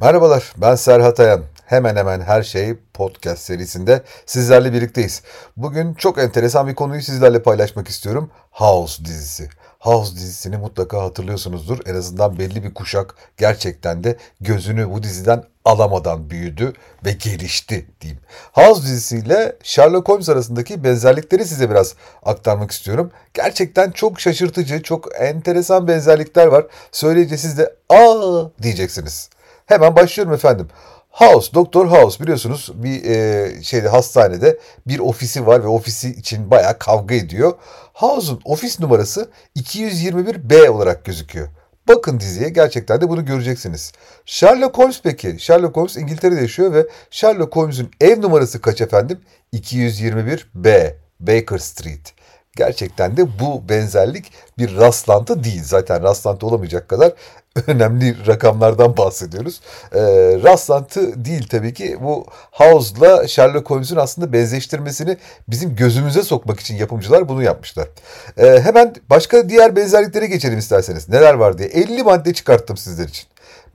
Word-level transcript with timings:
Merhabalar, 0.00 0.52
ben 0.56 0.74
Serhat 0.74 1.20
Ayan. 1.20 1.42
Hemen 1.66 1.96
hemen 1.96 2.20
her 2.20 2.42
şey 2.42 2.74
podcast 2.94 3.42
serisinde 3.42 4.02
sizlerle 4.26 4.72
birlikteyiz. 4.72 5.22
Bugün 5.56 5.94
çok 5.94 6.18
enteresan 6.18 6.68
bir 6.68 6.74
konuyu 6.74 7.02
sizlerle 7.02 7.42
paylaşmak 7.42 7.88
istiyorum. 7.88 8.30
House 8.50 9.04
dizisi. 9.04 9.48
House 9.78 10.16
dizisini 10.16 10.56
mutlaka 10.56 11.02
hatırlıyorsunuzdur. 11.02 11.78
En 11.86 11.94
azından 11.94 12.38
belli 12.38 12.64
bir 12.64 12.74
kuşak 12.74 13.14
gerçekten 13.36 14.04
de 14.04 14.16
gözünü 14.40 14.90
bu 14.90 15.02
diziden 15.02 15.44
alamadan 15.64 16.30
büyüdü 16.30 16.72
ve 17.04 17.12
gelişti 17.12 17.86
diyeyim. 18.00 18.22
House 18.52 18.82
dizisiyle 18.82 19.56
Sherlock 19.62 20.08
Holmes 20.08 20.28
arasındaki 20.28 20.84
benzerlikleri 20.84 21.44
size 21.44 21.70
biraz 21.70 21.94
aktarmak 22.22 22.70
istiyorum. 22.70 23.10
Gerçekten 23.34 23.90
çok 23.90 24.20
şaşırtıcı, 24.20 24.82
çok 24.82 25.08
enteresan 25.20 25.88
benzerlikler 25.88 26.46
var. 26.46 26.66
Söyleyince 26.92 27.36
siz 27.36 27.58
de 27.58 27.74
aa 27.88 28.44
diyeceksiniz. 28.62 29.30
Hemen 29.66 29.96
başlıyorum 29.96 30.34
efendim. 30.34 30.68
House, 31.10 31.54
Doktor 31.54 31.86
House 31.86 32.22
biliyorsunuz 32.22 32.72
bir 32.74 33.04
e, 33.04 33.62
şeyde 33.62 33.88
hastanede 33.88 34.58
bir 34.86 34.98
ofisi 34.98 35.46
var 35.46 35.64
ve 35.64 35.68
ofisi 35.68 36.10
için 36.10 36.50
bayağı 36.50 36.78
kavga 36.78 37.14
ediyor. 37.14 37.52
House'un 37.92 38.40
ofis 38.44 38.80
numarası 38.80 39.30
221B 39.56 40.68
olarak 40.68 41.04
gözüküyor. 41.04 41.48
Bakın 41.88 42.20
diziye 42.20 42.48
gerçekten 42.48 43.00
de 43.00 43.08
bunu 43.08 43.24
göreceksiniz. 43.24 43.92
Sherlock 44.26 44.78
Holmes 44.78 45.00
peki? 45.02 45.36
Sherlock 45.38 45.76
Holmes 45.76 45.96
İngiltere'de 45.96 46.40
yaşıyor 46.40 46.74
ve 46.74 46.86
Sherlock 47.10 47.56
Holmes'un 47.56 47.90
ev 48.00 48.22
numarası 48.22 48.60
kaç 48.60 48.80
efendim? 48.80 49.20
221B, 49.54 50.94
Baker 51.20 51.58
Street. 51.58 52.12
Gerçekten 52.56 53.16
de 53.16 53.38
bu 53.40 53.68
benzerlik 53.68 54.32
bir 54.58 54.76
rastlantı 54.76 55.44
değil. 55.44 55.64
Zaten 55.64 56.02
rastlantı 56.02 56.46
olamayacak 56.46 56.88
kadar 56.88 57.12
önemli 57.66 58.26
rakamlardan 58.26 58.96
bahsediyoruz. 58.96 59.60
E, 59.92 60.00
rastlantı 60.42 61.24
değil 61.24 61.48
tabii 61.48 61.74
ki. 61.74 61.96
Bu 62.00 62.26
House'la 62.50 63.28
Sherlock 63.28 63.70
Holmes'un 63.70 63.96
aslında 63.96 64.32
benzeştirmesini 64.32 65.16
bizim 65.48 65.76
gözümüze 65.76 66.22
sokmak 66.22 66.60
için 66.60 66.76
yapımcılar 66.76 67.28
bunu 67.28 67.42
yapmışlar. 67.42 67.88
E, 68.38 68.60
hemen 68.60 68.94
başka 69.10 69.48
diğer 69.48 69.76
benzerliklere 69.76 70.26
geçelim 70.26 70.58
isterseniz. 70.58 71.08
Neler 71.08 71.34
var 71.34 71.58
diye. 71.58 71.68
50 71.68 72.02
madde 72.02 72.34
çıkarttım 72.34 72.76
sizler 72.76 73.08
için. 73.08 73.26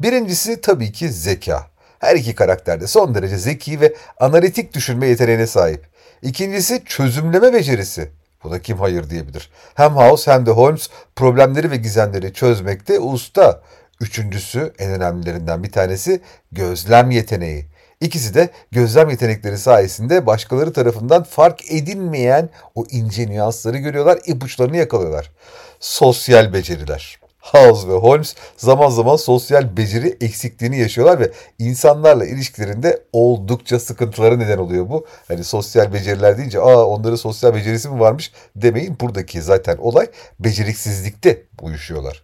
Birincisi 0.01 0.61
tabii 0.61 0.91
ki 0.91 1.09
zeka. 1.09 1.67
Her 1.99 2.15
iki 2.15 2.35
karakter 2.35 2.81
de 2.81 2.87
son 2.87 3.15
derece 3.15 3.37
zeki 3.37 3.81
ve 3.81 3.95
analitik 4.19 4.73
düşünme 4.73 5.07
yeteneğine 5.07 5.47
sahip. 5.47 5.87
İkincisi 6.21 6.83
çözümleme 6.85 7.53
becerisi. 7.53 8.09
Buna 8.43 8.59
kim 8.59 8.77
hayır 8.77 9.09
diyebilir? 9.09 9.49
Hem 9.75 9.91
House 9.91 10.31
hem 10.31 10.45
de 10.45 10.51
Holmes 10.51 10.89
problemleri 11.15 11.71
ve 11.71 11.75
gizemleri 11.75 12.33
çözmekte 12.33 12.99
usta. 12.99 13.61
Üçüncüsü 14.01 14.73
en 14.79 14.91
önemlilerinden 14.91 15.63
bir 15.63 15.71
tanesi 15.71 16.21
gözlem 16.51 17.11
yeteneği. 17.11 17.65
İkisi 18.01 18.33
de 18.33 18.49
gözlem 18.71 19.09
yetenekleri 19.09 19.57
sayesinde 19.57 20.25
başkaları 20.25 20.73
tarafından 20.73 21.23
fark 21.23 21.71
edilmeyen 21.71 22.49
o 22.75 22.85
ince 22.91 23.27
nüansları 23.27 23.77
görüyorlar, 23.77 24.19
ipuçlarını 24.25 24.77
yakalıyorlar. 24.77 25.31
Sosyal 25.79 26.53
beceriler. 26.53 27.20
House 27.41 27.87
ve 27.87 27.93
Holmes 27.93 28.35
zaman 28.57 28.89
zaman 28.89 29.15
sosyal 29.15 29.77
beceri 29.77 30.17
eksikliğini 30.21 30.79
yaşıyorlar 30.79 31.19
ve 31.19 31.31
insanlarla 31.59 32.25
ilişkilerinde 32.25 33.03
oldukça 33.13 33.79
sıkıntılara 33.79 34.37
neden 34.37 34.57
oluyor 34.57 34.89
bu. 34.89 35.05
Hani 35.27 35.43
sosyal 35.43 35.93
beceriler 35.93 36.37
deyince 36.37 36.59
aa 36.59 36.85
onların 36.85 37.15
sosyal 37.15 37.55
becerisi 37.55 37.89
mi 37.89 37.99
varmış 37.99 38.31
demeyin. 38.55 38.97
Buradaki 38.99 39.41
zaten 39.41 39.77
olay 39.77 40.07
beceriksizlikte 40.39 41.43
uyuşuyorlar. 41.61 42.23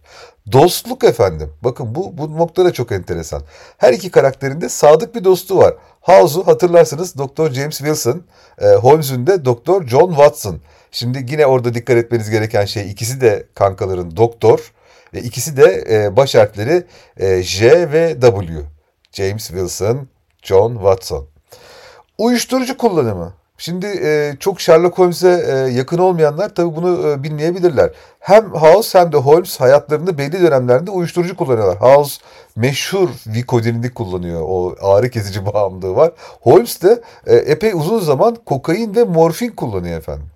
Dostluk 0.52 1.04
efendim. 1.04 1.52
Bakın 1.62 1.94
bu, 1.94 2.18
bu 2.18 2.36
nokta 2.36 2.64
da 2.64 2.72
çok 2.72 2.92
enteresan. 2.92 3.42
Her 3.78 3.92
iki 3.92 4.10
karakterinde 4.10 4.68
sadık 4.68 5.14
bir 5.14 5.24
dostu 5.24 5.58
var. 5.58 5.74
House'u 6.00 6.46
hatırlarsınız 6.46 7.18
Dr. 7.18 7.50
James 7.50 7.78
Wilson, 7.78 8.22
e, 8.58 8.66
Holmes'un 8.68 9.26
de 9.26 9.44
Dr. 9.44 9.86
John 9.86 10.08
Watson. 10.08 10.60
Şimdi 10.90 11.26
yine 11.32 11.46
orada 11.46 11.74
dikkat 11.74 11.96
etmeniz 11.96 12.30
gereken 12.30 12.64
şey 12.64 12.90
ikisi 12.90 13.20
de 13.20 13.46
kankaların 13.54 14.16
doktor. 14.16 14.72
Ve 15.14 15.22
ikisi 15.22 15.56
de 15.56 15.84
e, 15.90 16.16
baş 16.16 16.34
harfleri 16.34 16.84
e, 17.16 17.42
J 17.42 17.92
ve 17.92 18.20
W. 18.20 18.62
James 19.12 19.46
Wilson, 19.46 20.08
John 20.42 20.74
Watson. 20.74 21.26
Uyuşturucu 22.18 22.76
kullanımı. 22.76 23.32
Şimdi 23.60 23.86
e, 23.86 24.36
çok 24.40 24.60
Sherlock 24.60 24.98
Holmes'e 24.98 25.44
e, 25.48 25.72
yakın 25.72 25.98
olmayanlar 25.98 26.54
tabii 26.54 26.76
bunu 26.76 27.08
e, 27.08 27.22
bilmeyebilirler. 27.22 27.90
Hem 28.20 28.50
House 28.50 28.98
hem 28.98 29.12
de 29.12 29.16
Holmes 29.16 29.60
hayatlarında 29.60 30.18
belli 30.18 30.42
dönemlerinde 30.42 30.90
uyuşturucu 30.90 31.36
kullanıyorlar. 31.36 31.80
House 31.80 32.20
meşhur 32.56 33.08
Vicodin'i 33.26 33.94
kullanıyor. 33.94 34.40
O 34.48 34.74
ağrı 34.82 35.10
kesici 35.10 35.46
bağımlılığı 35.46 35.96
var. 35.96 36.12
Holmes 36.40 36.82
de 36.82 37.02
e, 37.26 37.36
epey 37.36 37.72
uzun 37.72 38.00
zaman 38.00 38.36
kokain 38.46 38.94
ve 38.94 39.04
morfin 39.04 39.50
kullanıyor 39.50 39.98
efendim. 39.98 40.26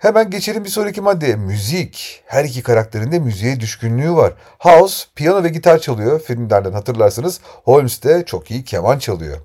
Hemen 0.00 0.30
geçelim 0.30 0.64
bir 0.64 0.68
sonraki 0.68 1.00
maddeye. 1.00 1.36
Müzik. 1.36 2.22
Her 2.26 2.44
iki 2.44 2.62
karakterinde 2.62 3.18
müziğe 3.18 3.60
düşkünlüğü 3.60 4.12
var. 4.12 4.34
House 4.58 5.06
piyano 5.14 5.44
ve 5.44 5.48
gitar 5.48 5.78
çalıyor 5.78 6.20
filmlerden 6.20 6.72
hatırlarsınız. 6.72 7.40
Holmes 7.44 8.02
de 8.02 8.24
çok 8.24 8.50
iyi 8.50 8.64
keman 8.64 8.98
çalıyor. 8.98 9.38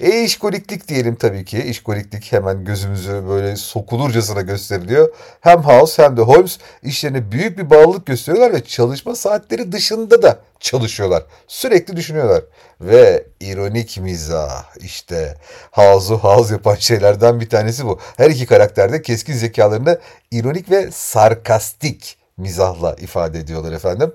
E 0.00 0.22
işkoliklik 0.22 0.88
diyelim 0.88 1.16
tabii 1.16 1.44
ki. 1.44 1.58
İşkoliklik 1.58 2.32
hemen 2.32 2.64
gözümüzü 2.64 3.24
böyle 3.28 3.56
sokulurcasına 3.56 4.40
gösteriliyor. 4.40 5.14
Hem 5.40 5.62
House 5.62 6.02
hem 6.02 6.16
de 6.16 6.20
Holmes 6.20 6.58
işlerine 6.82 7.32
büyük 7.32 7.58
bir 7.58 7.70
bağlılık 7.70 8.06
gösteriyorlar 8.06 8.52
ve 8.52 8.64
çalışma 8.64 9.14
saatleri 9.14 9.72
dışında 9.72 10.22
da 10.22 10.40
çalışıyorlar. 10.60 11.22
Sürekli 11.48 11.96
düşünüyorlar. 11.96 12.42
Ve 12.80 13.26
ironik 13.40 13.98
mizah 13.98 14.64
işte 14.80 15.34
House'u 15.70 16.18
House 16.18 16.54
yapan 16.54 16.74
şeylerden 16.74 17.40
bir 17.40 17.48
tanesi 17.48 17.86
bu. 17.86 17.98
Her 18.16 18.30
iki 18.30 18.46
karakterde 18.46 19.02
keskin 19.02 19.32
zekalarını 19.32 19.98
ironik 20.30 20.70
ve 20.70 20.90
sarkastik 20.90 22.18
mizahla 22.36 22.94
ifade 22.94 23.38
ediyorlar 23.38 23.72
efendim. 23.72 24.14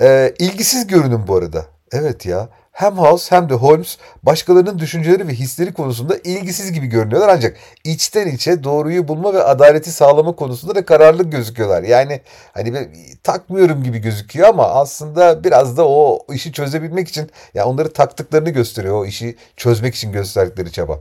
Ee, 0.00 0.34
ilgisiz 0.38 0.86
görünüm 0.86 1.26
bu 1.26 1.36
arada. 1.36 1.66
Evet 1.92 2.26
ya 2.26 2.48
hem 2.72 2.98
House 2.98 3.36
hem 3.36 3.48
de 3.48 3.54
Holmes 3.54 3.98
başkalarının 4.22 4.78
düşünceleri 4.78 5.28
ve 5.28 5.32
hisleri 5.32 5.72
konusunda 5.72 6.16
ilgisiz 6.24 6.72
gibi 6.72 6.86
görünüyorlar 6.86 7.28
ancak 7.28 7.56
içten 7.84 8.28
içe 8.28 8.64
doğruyu 8.64 9.08
bulma 9.08 9.34
ve 9.34 9.42
adaleti 9.42 9.92
sağlama 9.92 10.36
konusunda 10.36 10.74
da 10.74 10.84
kararlı 10.84 11.22
gözüküyorlar. 11.22 11.82
Yani 11.82 12.20
hani 12.52 12.74
ben 12.74 12.94
takmıyorum 13.22 13.82
gibi 13.82 13.98
gözüküyor 13.98 14.48
ama 14.48 14.68
aslında 14.68 15.44
biraz 15.44 15.76
da 15.76 15.88
o 15.88 16.26
işi 16.32 16.52
çözebilmek 16.52 17.08
için 17.08 17.30
yani 17.54 17.66
onları 17.66 17.92
taktıklarını 17.92 18.50
gösteriyor 18.50 18.94
o 18.94 19.06
işi 19.06 19.36
çözmek 19.56 19.94
için 19.94 20.12
gösterdikleri 20.12 20.72
çaba. 20.72 21.00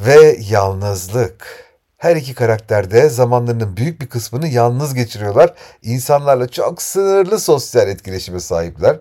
Ve 0.00 0.38
yalnızlık. 0.50 1.68
Her 1.98 2.16
iki 2.16 2.34
karakter 2.34 2.90
de 2.90 3.08
zamanlarının 3.08 3.76
büyük 3.76 4.00
bir 4.00 4.06
kısmını 4.06 4.48
yalnız 4.48 4.94
geçiriyorlar. 4.94 5.54
İnsanlarla 5.82 6.48
çok 6.48 6.82
sınırlı 6.82 7.38
sosyal 7.38 7.88
etkileşime 7.88 8.40
sahipler 8.40 8.98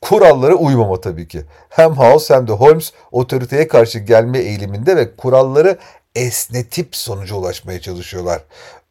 kurallara 0.00 0.54
uymama 0.54 1.00
tabii 1.00 1.28
ki. 1.28 1.42
Hem 1.68 1.90
House 1.90 2.34
hem 2.34 2.48
de 2.48 2.52
Holmes 2.52 2.92
otoriteye 3.12 3.68
karşı 3.68 3.98
gelme 3.98 4.38
eğiliminde 4.38 4.96
ve 4.96 5.16
kuralları 5.16 5.78
esnetip 6.14 6.96
sonuca 6.96 7.34
ulaşmaya 7.34 7.80
çalışıyorlar. 7.80 8.42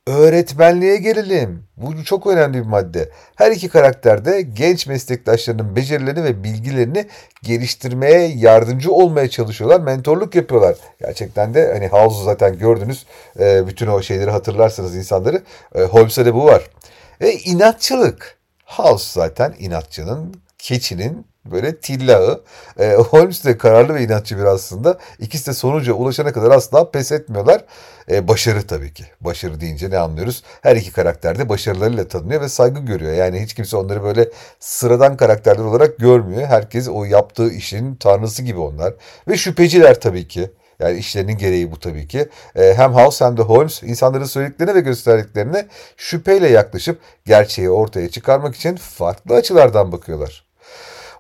Öğretmenliğe 0.08 0.98
gelelim. 0.98 1.64
Bu 1.78 2.04
çok 2.04 2.28
önemli 2.28 2.58
bir 2.58 2.68
madde. 2.68 3.10
Her 3.36 3.52
iki 3.52 3.70
karakter 3.70 4.26
de 4.26 4.42
genç 4.42 4.88
meslektaşlarının 4.88 5.76
becerilerini 5.76 6.24
ve 6.24 6.44
bilgilerini 6.44 7.08
geliştirmeye 7.44 8.28
yardımcı 8.28 8.92
olmaya 8.92 9.30
çalışıyorlar. 9.30 9.80
Mentorluk 9.80 10.36
yapıyorlar. 10.36 10.76
Gerçekten 11.00 11.54
de 11.54 11.74
hani 11.74 11.88
House'u 11.88 12.24
zaten 12.24 12.58
gördünüz. 12.58 13.06
E, 13.40 13.68
bütün 13.68 13.88
o 13.88 14.02
şeyleri 14.02 14.32
hatırlarsanız 14.32 14.96
insanları. 14.96 15.44
E, 15.76 15.82
Holmes'e 15.82 16.26
de 16.26 16.34
bu 16.34 16.46
var. 16.46 16.70
E, 17.22 17.32
inatçılık. 17.32 18.38
House 18.66 19.20
zaten 19.20 19.56
inatçının 19.60 20.42
keçinin 20.60 21.28
böyle 21.52 21.78
tillahı. 21.80 22.42
E, 22.80 22.94
Holmes 22.94 23.46
de 23.46 23.58
kararlı 23.58 23.96
ve 23.96 24.04
inatçı 24.04 24.38
bir 24.38 24.44
aslında. 24.44 24.98
İkisi 25.20 25.48
de 25.48 25.54
sonuca 25.54 25.94
ulaşana 25.94 26.34
kadar 26.34 26.52
asla 26.52 26.92
pes 26.92 27.12
etmiyorlar. 27.12 27.66
E, 28.12 28.28
başarı 28.28 28.68
tabii 28.68 28.94
ki. 28.94 29.06
Başarı 29.22 29.62
deyince 29.62 29.90
ne 29.90 29.98
anlıyoruz? 29.98 30.44
Her 30.62 30.76
iki 30.76 30.92
karakter 30.92 31.40
de 31.40 31.50
başarılarıyla 31.50 32.08
tanınıyor 32.08 32.42
ve 32.42 32.50
saygı 32.50 32.80
görüyor. 32.80 33.14
Yani 33.14 33.42
hiç 33.42 33.54
kimse 33.54 33.78
onları 33.78 34.04
böyle 34.04 34.30
sıradan 34.60 35.18
karakterler 35.18 35.64
olarak 35.64 35.98
görmüyor. 35.98 36.48
Herkes 36.48 36.88
o 36.90 37.04
yaptığı 37.06 37.52
işin 37.52 37.96
tanrısı 37.96 38.44
gibi 38.44 38.60
onlar. 38.60 38.94
Ve 39.28 39.38
şüpheciler 39.38 40.02
tabii 40.02 40.28
ki. 40.28 40.52
Yani 40.80 40.98
işlerinin 40.98 41.38
gereği 41.38 41.72
bu 41.72 41.80
tabii 41.80 42.08
ki. 42.08 42.30
E, 42.56 42.74
hem 42.74 42.94
House 42.94 43.26
hem 43.26 43.38
de 43.38 43.42
Holmes 43.42 43.84
insanların 43.84 44.26
söylediklerine 44.26 44.76
ve 44.76 44.80
gösterdiklerine 44.80 45.68
şüpheyle 45.98 46.50
yaklaşıp 46.50 47.00
gerçeği 47.26 47.70
ortaya 47.70 48.10
çıkarmak 48.10 48.56
için 48.56 48.76
farklı 48.76 49.36
açılardan 49.36 49.92
bakıyorlar. 49.92 50.47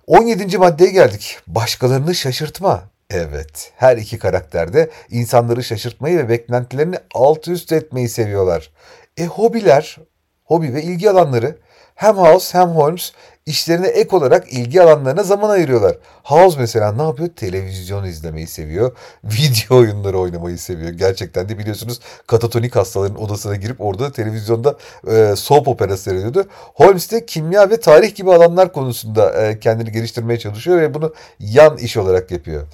17. 0.07 0.57
maddeye 0.57 0.91
geldik. 0.91 1.39
Başkalarını 1.47 2.15
şaşırtma. 2.15 2.83
Evet, 3.09 3.71
her 3.75 3.97
iki 3.97 4.19
karakter 4.19 4.73
de 4.73 4.89
insanları 5.09 5.63
şaşırtmayı 5.63 6.17
ve 6.17 6.29
beklentilerini 6.29 6.95
alt 7.13 7.47
üst 7.47 7.71
etmeyi 7.71 8.09
seviyorlar. 8.09 8.71
E 9.17 9.25
hobiler, 9.25 9.97
hobi 10.43 10.73
ve 10.73 10.83
ilgi 10.83 11.09
alanları 11.09 11.57
Hem 11.97 12.17
House 12.17 12.57
hem 12.57 12.67
Holmes 12.67 13.11
işlerine 13.45 13.87
ek 13.87 14.15
olarak 14.15 14.53
ilgi 14.53 14.81
alanlarına 14.81 15.23
zaman 15.23 15.49
ayırıyorlar. 15.49 15.97
House 16.23 16.59
mesela 16.59 16.91
ne 16.91 17.01
yapıyor? 17.01 17.29
Televizyon 17.29 18.03
izlemeyi 18.03 18.47
seviyor. 18.47 18.97
Video 19.23 19.77
oyunları 19.77 20.19
oynamayı 20.19 20.57
seviyor. 20.57 20.89
Gerçekten 20.89 21.49
de 21.49 21.57
biliyorsunuz 21.57 21.99
katatonik 22.27 22.75
hastaların 22.75 23.21
odasına 23.21 23.55
girip 23.55 23.81
orada 23.81 24.11
televizyonda 24.11 24.77
e, 25.07 25.35
soap 25.35 25.67
opera 25.67 25.97
seyrediyordu. 25.97 26.45
Holmes 26.73 27.11
de 27.11 27.25
kimya 27.25 27.69
ve 27.69 27.79
tarih 27.79 28.15
gibi 28.15 28.33
alanlar 28.33 28.73
konusunda 28.73 29.41
e, 29.41 29.59
kendini 29.59 29.91
geliştirmeye 29.91 30.39
çalışıyor 30.39 30.81
ve 30.81 30.93
bunu 30.93 31.13
yan 31.39 31.77
iş 31.77 31.97
olarak 31.97 32.31
yapıyor. 32.31 32.67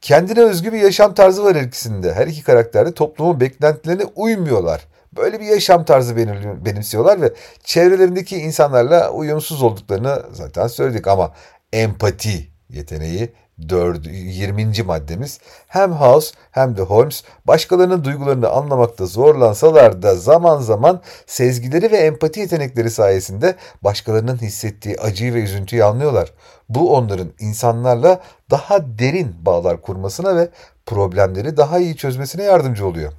Kendine 0.00 0.40
özgü 0.40 0.72
bir 0.72 0.78
yaşam 0.78 1.14
tarzı 1.14 1.44
var 1.44 1.56
her 1.56 1.62
ikisinde. 1.62 2.14
Her 2.14 2.26
iki 2.26 2.42
karakter 2.42 2.86
de 2.86 2.92
toplumun 2.92 3.40
beklentilerine 3.40 4.04
uymuyorlar. 4.16 4.86
Böyle 5.16 5.40
bir 5.40 5.46
yaşam 5.46 5.84
tarzı 5.84 6.16
benimsiyorlar 6.64 7.20
ve 7.20 7.32
çevrelerindeki 7.64 8.36
insanlarla 8.36 9.10
uyumsuz 9.10 9.62
olduklarını 9.62 10.22
zaten 10.32 10.66
söyledik 10.66 11.08
ama 11.08 11.32
empati 11.72 12.48
yeteneği 12.70 13.32
4, 13.68 14.06
20. 14.06 14.82
maddemiz 14.82 15.40
hem 15.68 15.92
House 15.92 16.34
hem 16.50 16.76
de 16.76 16.82
Holmes 16.82 17.24
başkalarının 17.44 18.04
duygularını 18.04 18.48
anlamakta 18.48 19.06
zorlansalar 19.06 20.02
da 20.02 20.14
zaman 20.14 20.60
zaman 20.60 21.00
sezgileri 21.26 21.92
ve 21.92 21.96
empati 21.96 22.40
yetenekleri 22.40 22.90
sayesinde 22.90 23.54
başkalarının 23.82 24.36
hissettiği 24.36 25.00
acıyı 25.00 25.34
ve 25.34 25.42
üzüntüyü 25.42 25.84
anlıyorlar. 25.84 26.32
Bu 26.68 26.96
onların 26.96 27.28
insanlarla 27.40 28.20
daha 28.50 28.98
derin 28.98 29.34
bağlar 29.46 29.82
kurmasına 29.82 30.36
ve 30.36 30.48
problemleri 30.86 31.56
daha 31.56 31.78
iyi 31.78 31.96
çözmesine 31.96 32.42
yardımcı 32.42 32.86
oluyor. 32.86 33.12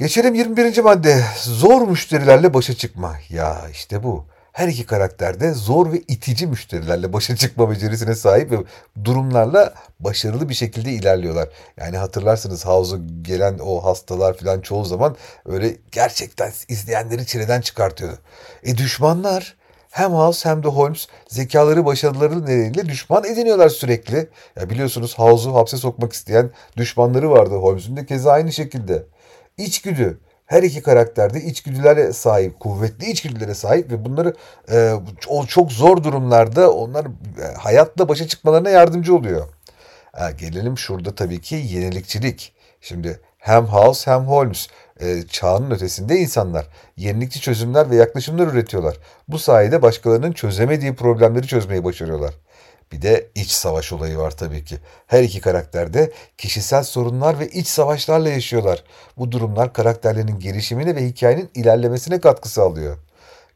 Geçelim 0.00 0.34
21. 0.34 0.78
madde. 0.78 1.24
Zor 1.42 1.88
müşterilerle 1.88 2.54
başa 2.54 2.74
çıkma. 2.74 3.16
Ya 3.30 3.62
işte 3.72 4.02
bu. 4.02 4.24
Her 4.52 4.68
iki 4.68 4.86
karakter 4.86 5.40
de 5.40 5.52
zor 5.52 5.92
ve 5.92 5.98
itici 6.08 6.46
müşterilerle 6.46 7.12
başa 7.12 7.36
çıkma 7.36 7.70
becerisine 7.70 8.14
sahip 8.14 8.50
ve 8.50 8.56
durumlarla 9.04 9.74
başarılı 10.00 10.48
bir 10.48 10.54
şekilde 10.54 10.92
ilerliyorlar. 10.92 11.48
Yani 11.76 11.96
hatırlarsınız 11.96 12.66
House'a 12.66 12.98
gelen 13.22 13.58
o 13.58 13.84
hastalar 13.84 14.36
falan 14.36 14.60
çoğu 14.60 14.84
zaman 14.84 15.16
öyle 15.46 15.76
gerçekten 15.92 16.52
izleyenleri 16.68 17.26
çileden 17.26 17.60
çıkartıyordu. 17.60 18.18
E 18.62 18.76
düşmanlar 18.76 19.56
hem 19.90 20.12
House 20.12 20.48
hem 20.48 20.62
de 20.62 20.68
Holmes 20.68 21.06
zekaları 21.28 21.86
başarıları 21.86 22.42
nedeniyle 22.42 22.88
düşman 22.88 23.24
ediniyorlar 23.24 23.68
sürekli. 23.68 24.28
Ya 24.56 24.70
biliyorsunuz 24.70 25.18
House'u 25.18 25.54
hapse 25.54 25.76
sokmak 25.76 26.12
isteyen 26.12 26.50
düşmanları 26.76 27.30
vardı 27.30 27.54
Holmes'un 27.54 27.96
da 27.96 28.06
keza 28.06 28.32
aynı 28.32 28.52
şekilde. 28.52 29.02
İçgüdü. 29.64 30.18
Her 30.46 30.62
iki 30.62 30.82
karakterde 30.82 31.40
içgüdülere 31.40 32.12
sahip, 32.12 32.60
kuvvetli 32.60 33.10
içgüdülere 33.10 33.54
sahip 33.54 33.90
ve 33.92 34.04
bunları 34.04 34.34
e, 34.72 34.92
çok 35.48 35.72
zor 35.72 36.04
durumlarda 36.04 36.72
onlar 36.72 37.06
e, 37.06 37.54
hayatla 37.58 38.08
başa 38.08 38.28
çıkmalarına 38.28 38.70
yardımcı 38.70 39.14
oluyor. 39.14 39.48
E, 40.14 40.32
gelelim 40.32 40.78
şurada 40.78 41.14
tabii 41.14 41.40
ki 41.40 41.54
yenilikçilik. 41.54 42.52
Şimdi 42.80 43.20
hem 43.38 43.66
House 43.66 44.10
hem 44.10 44.20
Holmes 44.20 44.68
e, 45.00 45.22
çağının 45.22 45.70
ötesinde 45.70 46.16
insanlar. 46.16 46.66
Yenilikçi 46.96 47.40
çözümler 47.40 47.90
ve 47.90 47.96
yaklaşımlar 47.96 48.46
üretiyorlar. 48.46 48.96
Bu 49.28 49.38
sayede 49.38 49.82
başkalarının 49.82 50.32
çözemediği 50.32 50.94
problemleri 50.94 51.46
çözmeyi 51.46 51.84
başarıyorlar. 51.84 52.34
Bir 52.92 53.02
de 53.02 53.30
iç 53.34 53.50
savaş 53.50 53.92
olayı 53.92 54.18
var 54.18 54.30
tabii 54.30 54.64
ki. 54.64 54.78
Her 55.06 55.22
iki 55.22 55.40
karakterde 55.40 56.12
kişisel 56.38 56.82
sorunlar 56.82 57.38
ve 57.38 57.48
iç 57.48 57.66
savaşlarla 57.66 58.28
yaşıyorlar. 58.28 58.84
Bu 59.18 59.32
durumlar 59.32 59.72
karakterlerinin 59.72 60.38
gelişimine 60.38 60.96
ve 60.96 61.06
hikayenin 61.06 61.50
ilerlemesine 61.54 62.20
katkı 62.20 62.48
sağlıyor. 62.48 62.98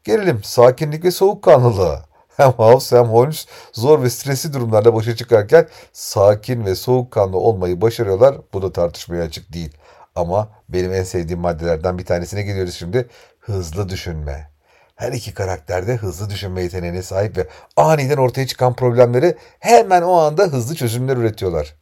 Gelelim 0.03 0.43
sakinlik 0.43 1.03
ve 1.03 1.11
soğukkanlılığa. 1.11 2.05
Hem 2.37 2.51
House 2.51 2.97
hem 2.97 3.05
Holmes 3.05 3.45
zor 3.73 4.03
ve 4.03 4.09
stresli 4.09 4.53
durumlarla 4.53 4.93
başa 4.93 5.15
çıkarken 5.15 5.67
sakin 5.93 6.65
ve 6.65 6.75
soğukkanlı 6.75 7.37
olmayı 7.37 7.81
başarıyorlar. 7.81 8.35
Bu 8.53 8.61
da 8.61 8.73
tartışmaya 8.73 9.23
açık 9.23 9.53
değil. 9.53 9.77
Ama 10.15 10.49
benim 10.69 10.93
en 10.93 11.03
sevdiğim 11.03 11.39
maddelerden 11.41 11.97
bir 11.97 12.05
tanesine 12.05 12.43
geliyoruz 12.43 12.73
şimdi. 12.73 13.09
Hızlı 13.39 13.89
düşünme. 13.89 14.54
Her 14.95 15.11
iki 15.11 15.33
karakter 15.33 15.87
de 15.87 15.95
hızlı 15.95 16.29
düşünme 16.29 16.61
yeteneğine 16.61 17.01
sahip 17.01 17.37
ve 17.37 17.47
aniden 17.77 18.17
ortaya 18.17 18.47
çıkan 18.47 18.75
problemleri 18.75 19.35
hemen 19.59 20.01
o 20.01 20.13
anda 20.13 20.43
hızlı 20.43 20.75
çözümler 20.75 21.17
üretiyorlar. 21.17 21.75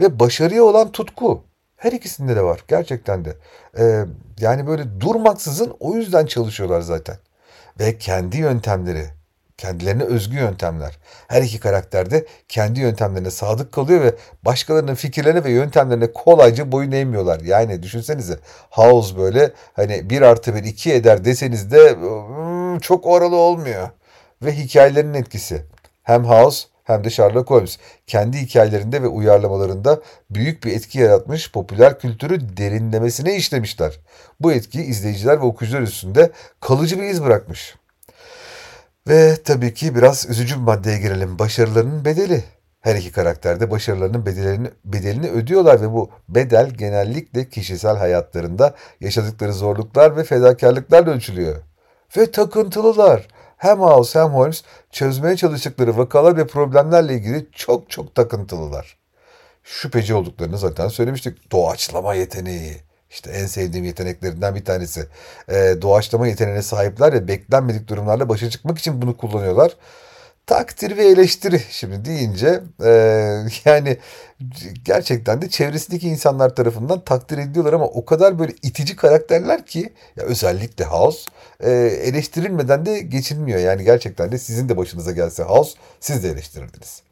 Ve 0.00 0.20
başarıya 0.20 0.64
olan 0.64 0.92
tutku 0.92 1.44
her 1.76 1.92
ikisinde 1.92 2.36
de 2.36 2.42
var 2.42 2.64
gerçekten 2.68 3.24
de. 3.24 3.36
Ee, 3.78 4.04
yani 4.40 4.66
böyle 4.66 5.00
durmaksızın 5.00 5.76
o 5.80 5.94
yüzden 5.94 6.26
çalışıyorlar 6.26 6.80
zaten. 6.80 7.16
Ve 7.80 7.98
kendi 7.98 8.36
yöntemleri, 8.36 9.06
kendilerine 9.56 10.02
özgü 10.02 10.36
yöntemler. 10.36 10.98
Her 11.28 11.42
iki 11.42 11.60
karakter 11.60 12.10
de 12.10 12.26
kendi 12.48 12.80
yöntemlerine 12.80 13.30
sadık 13.30 13.72
kalıyor 13.72 14.02
ve 14.02 14.14
başkalarının 14.42 14.94
fikirlerine 14.94 15.44
ve 15.44 15.50
yöntemlerine 15.50 16.12
kolayca 16.12 16.72
boyun 16.72 16.92
eğmiyorlar. 16.92 17.40
Yani 17.40 17.82
düşünsenize 17.82 18.38
House 18.70 19.16
böyle 19.16 19.52
hani 19.72 20.10
bir 20.10 20.22
artı 20.22 20.54
bir 20.54 20.64
iki 20.64 20.92
eder 20.92 21.24
deseniz 21.24 21.70
de 21.70 21.96
çok 22.78 23.06
oralı 23.06 23.36
olmuyor. 23.36 23.88
Ve 24.42 24.52
hikayelerinin 24.52 25.14
etkisi. 25.14 25.62
Hem 26.02 26.24
House 26.24 26.66
hem 26.84 27.04
de 27.04 27.10
Sherlock 27.10 27.50
Holmes 27.50 27.78
kendi 28.06 28.38
hikayelerinde 28.38 29.02
ve 29.02 29.06
uyarlamalarında 29.06 30.00
büyük 30.30 30.64
bir 30.64 30.72
etki 30.72 30.98
yaratmış 30.98 31.52
popüler 31.52 31.98
kültürü 31.98 32.56
derinlemesine 32.56 33.36
işlemişler. 33.36 34.00
Bu 34.40 34.52
etki 34.52 34.82
izleyiciler 34.82 35.40
ve 35.40 35.44
okuyucular 35.44 35.82
üstünde 35.82 36.30
kalıcı 36.60 36.98
bir 36.98 37.04
iz 37.04 37.22
bırakmış. 37.22 37.74
Ve 39.08 39.36
tabii 39.44 39.74
ki 39.74 39.94
biraz 39.94 40.30
üzücü 40.30 40.54
bir 40.54 40.60
maddeye 40.60 40.98
girelim. 40.98 41.38
Başarılarının 41.38 42.04
bedeli. 42.04 42.44
Her 42.80 42.96
iki 42.96 43.12
karakter 43.12 43.60
de 43.60 43.70
başarılarının 43.70 44.26
bedelini, 44.26 44.68
bedelini 44.84 45.30
ödüyorlar 45.30 45.80
ve 45.80 45.92
bu 45.92 46.10
bedel 46.28 46.70
genellikle 46.70 47.48
kişisel 47.48 47.96
hayatlarında 47.96 48.74
yaşadıkları 49.00 49.52
zorluklar 49.52 50.16
ve 50.16 50.24
fedakarlıklarla 50.24 51.10
ölçülüyor. 51.10 51.62
Ve 52.16 52.30
takıntılılar. 52.30 53.28
Hem 53.56 53.80
House 53.80 54.20
hem 54.20 54.28
Holmes 54.28 54.62
çözmeye 54.90 55.36
çalıştıkları 55.36 55.96
vakalar 55.96 56.36
ve 56.36 56.46
problemlerle 56.46 57.14
ilgili 57.14 57.46
çok 57.52 57.90
çok 57.90 58.14
takıntılılar. 58.14 58.96
Şüpheci 59.64 60.14
olduklarını 60.14 60.58
zaten 60.58 60.88
söylemiştik. 60.88 61.52
Doğaçlama 61.52 62.14
yeteneği. 62.14 62.76
İşte 63.10 63.30
en 63.30 63.46
sevdiğim 63.46 63.84
yeteneklerinden 63.84 64.54
bir 64.54 64.64
tanesi. 64.64 65.06
E, 65.48 65.54
doğaçlama 65.82 66.26
yeteneğine 66.26 66.62
sahipler 66.62 67.12
ve 67.12 67.28
beklenmedik 67.28 67.88
durumlarla 67.88 68.28
başa 68.28 68.50
çıkmak 68.50 68.78
için 68.78 69.02
bunu 69.02 69.16
kullanıyorlar. 69.16 69.76
Takdir 70.46 70.96
ve 70.96 71.04
eleştiri 71.04 71.60
şimdi 71.70 72.04
deyince 72.04 72.62
e, 72.84 72.90
yani 73.64 73.98
gerçekten 74.84 75.42
de 75.42 75.48
çevresindeki 75.48 76.08
insanlar 76.08 76.54
tarafından 76.56 77.00
takdir 77.04 77.38
ediliyorlar 77.38 77.72
ama 77.72 77.86
o 77.86 78.04
kadar 78.04 78.38
böyle 78.38 78.52
itici 78.62 78.96
karakterler 78.96 79.66
ki 79.66 79.92
ya 80.16 80.24
özellikle 80.24 80.84
House 80.84 81.30
e, 81.60 81.70
eleştirilmeden 82.04 82.86
de 82.86 83.00
geçilmiyor. 83.00 83.58
Yani 83.58 83.84
gerçekten 83.84 84.32
de 84.32 84.38
sizin 84.38 84.68
de 84.68 84.76
başınıza 84.76 85.12
gelse 85.12 85.42
House 85.42 85.78
siz 86.00 86.22
de 86.24 86.28
eleştirirdiniz. 86.28 87.02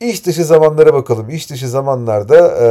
İş 0.00 0.26
dışı 0.26 0.44
zamanlara 0.44 0.94
bakalım. 0.94 1.30
İş 1.30 1.50
dışı 1.50 1.68
zamanlarda 1.68 2.36
e, 2.38 2.66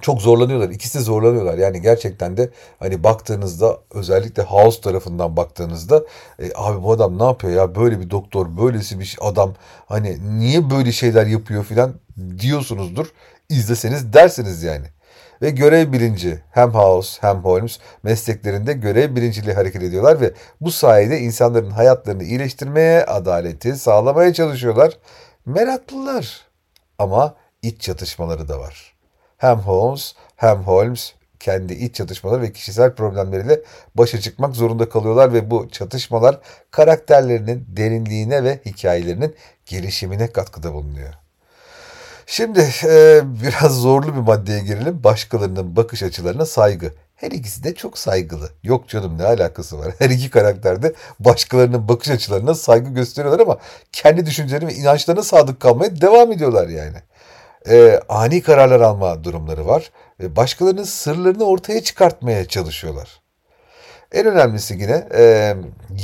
çok 0.00 0.22
zorlanıyorlar. 0.22 0.70
İkisi 0.70 0.98
de 0.98 1.02
zorlanıyorlar. 1.02 1.58
Yani 1.58 1.82
gerçekten 1.82 2.36
de 2.36 2.50
hani 2.78 3.04
baktığınızda 3.04 3.78
özellikle 3.94 4.42
House 4.42 4.80
tarafından 4.80 5.36
baktığınızda 5.36 6.04
e, 6.38 6.50
abi 6.54 6.82
bu 6.82 6.92
adam 6.92 7.18
ne 7.18 7.24
yapıyor 7.24 7.52
ya 7.52 7.74
böyle 7.74 8.00
bir 8.00 8.10
doktor 8.10 8.56
böylesi 8.56 9.00
bir 9.00 9.16
adam 9.20 9.54
hani 9.86 10.38
niye 10.38 10.70
böyle 10.70 10.92
şeyler 10.92 11.26
yapıyor 11.26 11.64
filan 11.64 11.94
diyorsunuzdur. 12.38 13.06
İzleseniz 13.48 14.12
dersiniz 14.12 14.62
yani. 14.62 14.86
Ve 15.42 15.50
görev 15.50 15.92
bilinci 15.92 16.42
hem 16.50 16.70
House 16.70 17.18
hem 17.20 17.36
Holmes 17.36 17.78
mesleklerinde 18.02 18.72
görev 18.72 19.16
bilinciyle 19.16 19.54
hareket 19.54 19.82
ediyorlar 19.82 20.20
ve 20.20 20.32
bu 20.60 20.70
sayede 20.70 21.20
insanların 21.20 21.70
hayatlarını 21.70 22.24
iyileştirmeye, 22.24 23.04
adaleti 23.04 23.76
sağlamaya 23.76 24.32
çalışıyorlar. 24.32 24.98
Meraklılar 25.46 26.46
ama 26.98 27.34
iç 27.62 27.80
çatışmaları 27.80 28.48
da 28.48 28.58
var. 28.58 28.95
Hem 29.36 29.58
Holmes 29.58 30.14
hem 30.36 30.56
Holmes 30.58 31.12
kendi 31.40 31.72
iç 31.72 31.94
çatışmaları 31.94 32.42
ve 32.42 32.52
kişisel 32.52 32.94
problemleriyle 32.94 33.60
başa 33.94 34.20
çıkmak 34.20 34.56
zorunda 34.56 34.88
kalıyorlar 34.88 35.32
ve 35.32 35.50
bu 35.50 35.68
çatışmalar 35.68 36.40
karakterlerinin 36.70 37.66
derinliğine 37.68 38.44
ve 38.44 38.60
hikayelerinin 38.66 39.34
gelişimine 39.66 40.32
katkıda 40.32 40.72
bulunuyor. 40.72 41.14
Şimdi 42.26 42.68
e, 42.84 43.22
biraz 43.42 43.80
zorlu 43.80 44.14
bir 44.14 44.20
maddeye 44.20 44.60
girelim. 44.60 45.04
Başkalarının 45.04 45.76
bakış 45.76 46.02
açılarına 46.02 46.46
saygı. 46.46 46.92
Her 47.16 47.30
ikisi 47.30 47.64
de 47.64 47.74
çok 47.74 47.98
saygılı. 47.98 48.50
Yok 48.62 48.88
canım 48.88 49.18
ne 49.18 49.24
alakası 49.24 49.78
var? 49.78 49.94
Her 49.98 50.10
iki 50.10 50.30
karakter 50.30 50.82
de 50.82 50.92
başkalarının 51.20 51.88
bakış 51.88 52.10
açılarına 52.10 52.54
saygı 52.54 52.90
gösteriyorlar 52.90 53.40
ama 53.40 53.58
kendi 53.92 54.26
düşüncelerine 54.26 54.68
ve 54.68 54.74
inançlarına 54.74 55.22
sadık 55.22 55.60
kalmaya 55.60 56.00
devam 56.00 56.32
ediyorlar 56.32 56.68
yani 56.68 56.96
e, 57.68 58.00
ani 58.08 58.42
kararlar 58.42 58.80
alma 58.80 59.24
durumları 59.24 59.66
var. 59.66 59.90
E, 60.22 60.36
başkalarının 60.36 60.84
sırlarını 60.84 61.44
ortaya 61.44 61.82
çıkartmaya 61.82 62.48
çalışıyorlar. 62.48 63.20
En 64.12 64.26
önemlisi 64.26 64.74
yine 64.74 65.08
e, 65.14 65.54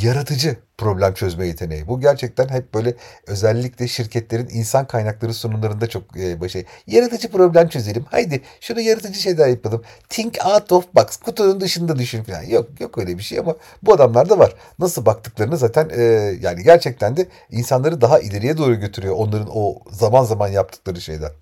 yaratıcı 0.03 0.57
problem 0.79 1.15
çözme 1.15 1.47
yeteneği. 1.47 1.89
Bu 1.89 2.01
gerçekten 2.01 2.49
hep 2.49 2.75
böyle 2.75 2.95
özellikle 3.27 3.89
şirketlerin 3.89 4.49
insan 4.53 4.87
kaynakları 4.87 5.35
sunumlarında 5.35 5.87
çok 5.87 6.17
e, 6.17 6.41
başarılı. 6.41 6.67
Yaratıcı 6.87 7.31
problem 7.31 7.69
çözelim. 7.69 8.05
Haydi 8.11 8.41
şunu 8.61 8.81
yaratıcı 8.81 9.21
şeyler 9.21 9.49
yapalım. 9.49 9.83
Think 10.09 10.39
out 10.47 10.73
of 10.73 10.95
box. 10.95 11.17
Kutunun 11.17 11.61
dışında 11.61 11.99
düşün 11.99 12.23
falan. 12.23 12.43
Yok 12.43 12.81
yok 12.81 12.99
öyle 12.99 13.19
bir 13.19 13.23
şey 13.23 13.39
ama 13.39 13.57
bu 13.83 13.95
adamlar 13.95 14.29
da 14.29 14.39
var. 14.39 14.55
Nasıl 14.79 15.07
baktıklarını 15.07 15.57
zaten 15.57 15.89
e, 15.97 16.03
yani 16.41 16.63
gerçekten 16.63 17.17
de 17.17 17.27
insanları 17.51 18.01
daha 18.01 18.19
ileriye 18.19 18.57
doğru 18.57 18.75
götürüyor. 18.75 19.15
Onların 19.17 19.49
o 19.53 19.79
zaman 19.91 20.25
zaman 20.25 20.49
yaptıkları 20.49 21.01
şeyler. 21.01 21.33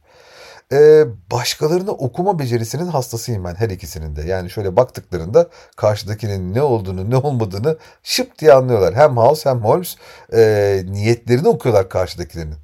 Ee, 0.72 1.04
başkalarını 1.32 1.92
okuma 1.92 2.38
becerisinin 2.38 2.86
hastasıyım 2.86 3.44
ben 3.44 3.54
her 3.54 3.70
ikisinin 3.70 4.16
de. 4.16 4.22
Yani 4.22 4.50
şöyle 4.50 4.76
baktıklarında 4.76 5.46
karşıdakinin 5.76 6.54
ne 6.54 6.62
olduğunu 6.62 7.10
ne 7.10 7.16
olmadığını 7.16 7.76
şıp 8.02 8.38
diye 8.38 8.52
anlıyorlar. 8.52 8.94
Hem 8.94 9.16
House 9.16 9.50
hem 9.50 9.60
Holmes 9.60 9.96
e, 10.32 10.82
niyetlerini 10.90 11.48
okuyorlar 11.48 11.88
karşıdakilerin. 11.88 12.54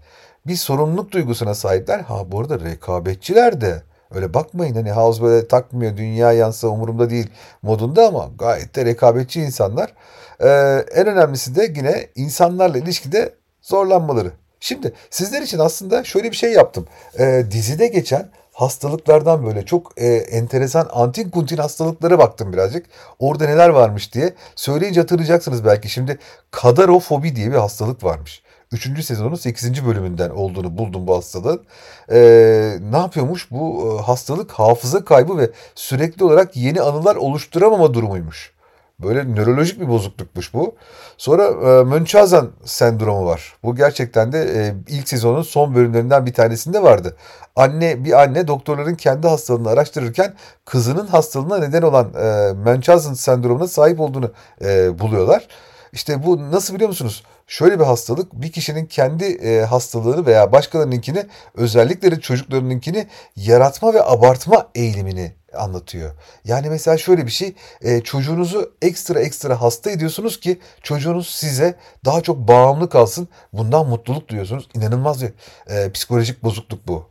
Bir 0.46 0.56
sorumluluk 0.56 1.12
duygusuna 1.12 1.54
sahipler. 1.54 2.00
Ha 2.00 2.32
bu 2.32 2.40
arada 2.40 2.60
rekabetçiler 2.60 3.60
de. 3.60 3.82
Öyle 4.14 4.34
bakmayın 4.34 4.74
hani 4.74 4.92
House 4.92 5.22
böyle 5.22 5.48
takmıyor 5.48 5.96
dünya 5.96 6.32
yansa 6.32 6.68
umurumda 6.68 7.10
değil 7.10 7.30
modunda 7.62 8.06
ama 8.06 8.30
gayet 8.38 8.76
de 8.76 8.84
rekabetçi 8.84 9.40
insanlar. 9.40 9.92
Ee, 10.40 10.84
en 10.94 11.06
önemlisi 11.06 11.54
de 11.56 11.72
yine 11.76 12.06
insanlarla 12.14 12.78
ilişkide 12.78 13.34
zorlanmaları. 13.62 14.32
Şimdi 14.60 14.92
sizler 15.10 15.42
için 15.42 15.58
aslında 15.58 16.04
şöyle 16.04 16.30
bir 16.30 16.36
şey 16.36 16.52
yaptım. 16.52 16.86
Ee, 17.18 17.44
dizide 17.50 17.86
geçen 17.86 18.30
hastalıklardan 18.52 19.46
böyle 19.46 19.64
çok 19.64 19.92
e, 19.96 20.06
enteresan 20.06 20.88
antin 20.92 21.30
kuntin 21.30 21.56
hastalıklara 21.56 22.18
baktım 22.18 22.52
birazcık. 22.52 22.86
Orada 23.18 23.46
neler 23.46 23.68
varmış 23.68 24.14
diye. 24.14 24.34
Söyleyince 24.56 25.00
hatırlayacaksınız 25.00 25.64
belki. 25.64 25.88
Şimdi 25.88 26.18
kadarofobi 26.50 27.36
diye 27.36 27.50
bir 27.50 27.56
hastalık 27.56 28.04
varmış. 28.04 28.42
Üçüncü 28.72 29.02
sezonun 29.02 29.34
8. 29.34 29.86
bölümünden 29.86 30.30
olduğunu 30.30 30.78
buldum 30.78 31.06
bu 31.06 31.16
hastalığın. 31.16 31.64
Ee, 32.12 32.78
ne 32.90 32.96
yapıyormuş? 32.96 33.50
Bu 33.50 33.98
e, 34.00 34.02
hastalık 34.02 34.52
hafıza 34.52 35.04
kaybı 35.04 35.38
ve 35.38 35.50
sürekli 35.74 36.24
olarak 36.24 36.56
yeni 36.56 36.80
anılar 36.80 37.16
oluşturamama 37.16 37.94
durumuymuş. 37.94 38.55
Böyle 39.02 39.34
nörolojik 39.34 39.80
bir 39.80 39.88
bozuklukmuş 39.88 40.54
bu. 40.54 40.74
Sonra 41.16 41.44
e, 41.46 41.84
Münchhausen 41.84 42.46
sendromu 42.64 43.26
var. 43.26 43.54
Bu 43.62 43.76
gerçekten 43.76 44.32
de 44.32 44.38
e, 44.38 44.74
ilk 44.88 45.08
sezonun 45.08 45.42
son 45.42 45.74
bölümlerinden 45.74 46.26
bir 46.26 46.34
tanesinde 46.34 46.82
vardı. 46.82 47.16
Anne 47.56 48.04
bir 48.04 48.22
anne 48.22 48.48
doktorların 48.48 48.94
kendi 48.94 49.28
hastalığını 49.28 49.68
araştırırken 49.68 50.34
kızının 50.64 51.06
hastalığına 51.06 51.58
neden 51.58 51.82
olan 51.82 52.14
e, 52.14 52.52
Münchhausen 52.70 53.14
sendromuna 53.14 53.68
sahip 53.68 54.00
olduğunu 54.00 54.32
e, 54.64 54.98
buluyorlar. 54.98 55.48
İşte 55.96 56.26
bu 56.26 56.50
nasıl 56.50 56.74
biliyor 56.74 56.88
musunuz? 56.88 57.22
Şöyle 57.46 57.80
bir 57.80 57.84
hastalık 57.84 58.32
bir 58.32 58.52
kişinin 58.52 58.86
kendi 58.86 59.24
e, 59.24 59.60
hastalığını 59.60 60.26
veya 60.26 60.52
başkalarınınkini 60.52 61.26
özellikle 61.54 62.10
de 62.10 62.20
çocuklarınınkini 62.20 63.06
yaratma 63.36 63.94
ve 63.94 64.04
abartma 64.04 64.68
eğilimini 64.74 65.32
anlatıyor. 65.54 66.12
Yani 66.44 66.70
mesela 66.70 66.96
şöyle 66.96 67.26
bir 67.26 67.30
şey 67.30 67.54
e, 67.82 68.00
çocuğunuzu 68.00 68.72
ekstra 68.82 69.20
ekstra 69.20 69.60
hasta 69.60 69.90
ediyorsunuz 69.90 70.40
ki 70.40 70.60
çocuğunuz 70.82 71.28
size 71.28 71.74
daha 72.04 72.20
çok 72.20 72.36
bağımlı 72.36 72.88
kalsın. 72.88 73.28
Bundan 73.52 73.88
mutluluk 73.88 74.28
duyuyorsunuz. 74.28 74.68
İnanılmaz 74.74 75.22
bir 75.22 75.32
e, 75.68 75.92
psikolojik 75.92 76.44
bozukluk 76.44 76.88
bu. 76.88 77.10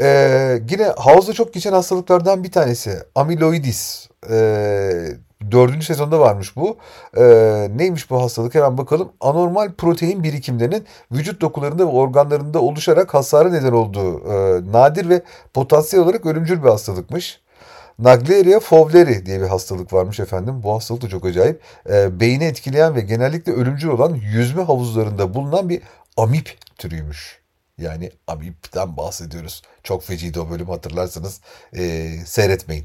Ee, 0.00 0.62
yine 0.70 0.86
House'da 0.86 1.32
çok 1.32 1.54
geçen 1.54 1.72
hastalıklardan 1.72 2.44
bir 2.44 2.52
tanesi. 2.52 2.98
Amiloidis. 3.14 4.08
Ee, 4.30 5.29
dördüncü 5.50 5.86
sezonda 5.86 6.20
varmış 6.20 6.56
bu. 6.56 6.76
Ee, 7.16 7.68
neymiş 7.76 8.10
bu 8.10 8.22
hastalık? 8.22 8.54
Hemen 8.54 8.78
bakalım. 8.78 9.08
Anormal 9.20 9.72
protein 9.72 10.22
birikimlerinin 10.22 10.86
vücut 11.12 11.40
dokularında 11.40 11.82
ve 11.82 11.90
organlarında 11.90 12.60
oluşarak 12.60 13.14
hasara 13.14 13.50
neden 13.50 13.72
olduğu 13.72 14.18
e, 14.18 14.62
nadir 14.72 15.08
ve 15.08 15.22
potansiyel 15.54 16.04
olarak 16.04 16.26
ölümcül 16.26 16.62
bir 16.62 16.68
hastalıkmış. 16.68 17.40
Naegleria 17.98 18.60
fowleri 18.60 19.26
diye 19.26 19.40
bir 19.40 19.46
hastalık 19.46 19.92
varmış 19.92 20.20
efendim. 20.20 20.62
Bu 20.62 20.74
hastalık 20.74 21.02
da 21.02 21.08
çok 21.08 21.24
acayip. 21.24 21.60
E, 21.90 22.20
beyni 22.20 22.44
etkileyen 22.44 22.94
ve 22.94 23.00
genellikle 23.00 23.52
ölümcül 23.52 23.88
olan 23.88 24.14
yüzme 24.14 24.62
havuzlarında 24.62 25.34
bulunan 25.34 25.68
bir 25.68 25.82
amip 26.16 26.56
türüymüş. 26.78 27.39
Yani 27.80 28.10
amipten 28.26 28.96
bahsediyoruz. 28.96 29.62
Çok 29.82 30.02
feciydi 30.02 30.40
o 30.40 30.50
bölüm 30.50 30.68
hatırlarsanız 30.68 31.40
e, 31.76 32.12
seyretmeyin. 32.26 32.84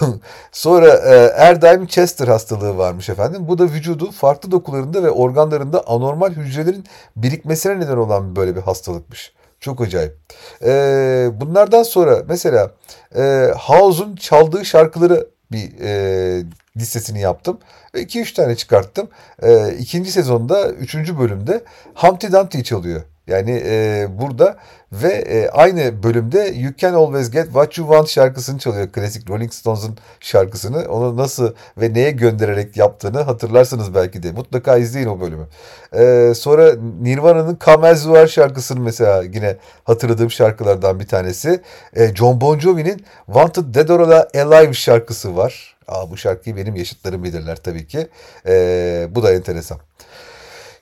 Sonra 0.52 0.88
e, 0.88 1.32
Erdheim 1.36 1.86
Chester 1.86 2.28
hastalığı 2.28 2.78
varmış 2.78 3.08
efendim. 3.08 3.48
Bu 3.48 3.58
da 3.58 3.64
vücudu 3.64 4.10
farklı 4.10 4.50
dokularında 4.50 5.02
ve 5.02 5.10
organlarında 5.10 5.84
anormal 5.86 6.32
hücrelerin 6.32 6.84
birikmesine 7.16 7.80
neden 7.80 7.96
olan 7.96 8.36
böyle 8.36 8.56
bir 8.56 8.60
hastalıkmış. 8.60 9.32
Çok 9.60 9.80
acayip. 9.80 10.16
Ee, 10.62 11.28
bunlardan 11.32 11.82
sonra 11.82 12.22
mesela 12.28 12.70
e, 13.16 13.52
House'un 13.56 14.16
çaldığı 14.16 14.64
şarkıları 14.64 15.26
bir 15.52 15.80
e, 15.80 16.42
listesini 16.76 17.20
yaptım. 17.20 17.58
2-3 17.94 18.34
tane 18.34 18.56
çıkarttım. 18.56 19.08
E, 19.42 19.74
ikinci 19.78 20.12
sezonda 20.12 20.70
3. 20.70 20.94
bölümde 20.94 21.64
Humpty 21.94 22.26
Dumpty 22.26 22.60
çalıyor. 22.60 23.02
Yani 23.28 23.62
e, 23.66 24.06
burada 24.10 24.56
ve 24.92 25.08
e, 25.08 25.48
aynı 25.48 26.02
bölümde 26.02 26.38
You 26.38 26.72
Can 26.78 26.94
Always 26.94 27.30
Get 27.30 27.44
What 27.44 27.78
You 27.78 27.88
Want 27.88 28.08
şarkısını 28.08 28.58
çalıyor. 28.58 28.92
Klasik 28.92 29.30
Rolling 29.30 29.52
Stones'un 29.52 29.98
şarkısını. 30.20 30.88
Onu 30.88 31.16
nasıl 31.16 31.54
ve 31.80 31.94
neye 31.94 32.10
göndererek 32.10 32.76
yaptığını 32.76 33.20
hatırlarsınız 33.20 33.94
belki 33.94 34.22
de. 34.22 34.32
Mutlaka 34.32 34.76
izleyin 34.76 35.06
o 35.06 35.20
bölümü. 35.20 35.46
E, 35.92 36.34
sonra 36.34 36.74
Nirvana'nın 37.00 37.58
Come 37.64 37.88
As 37.88 38.06
You 38.06 38.16
Are 38.16 38.28
şarkısını 38.28 38.80
mesela 38.80 39.22
yine 39.22 39.56
hatırladığım 39.84 40.30
şarkılardan 40.30 41.00
bir 41.00 41.08
tanesi. 41.08 41.60
E, 41.96 42.14
John 42.14 42.40
Bon 42.40 42.58
Jovi'nin 42.58 43.04
Wanted 43.26 43.74
Dead 43.74 43.88
or 43.88 44.00
Alive 44.34 44.72
şarkısı 44.72 45.36
var. 45.36 45.76
Aa, 45.88 46.10
bu 46.10 46.16
şarkıyı 46.16 46.56
benim 46.56 46.76
yaşıtlarım 46.76 47.24
bilirler 47.24 47.56
tabii 47.56 47.86
ki. 47.86 48.08
E, 48.46 49.06
bu 49.10 49.22
da 49.22 49.32
enteresan. 49.32 49.78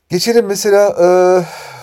Geçelim 0.09 0.47
mesela 0.47 0.97
e, 1.01 1.07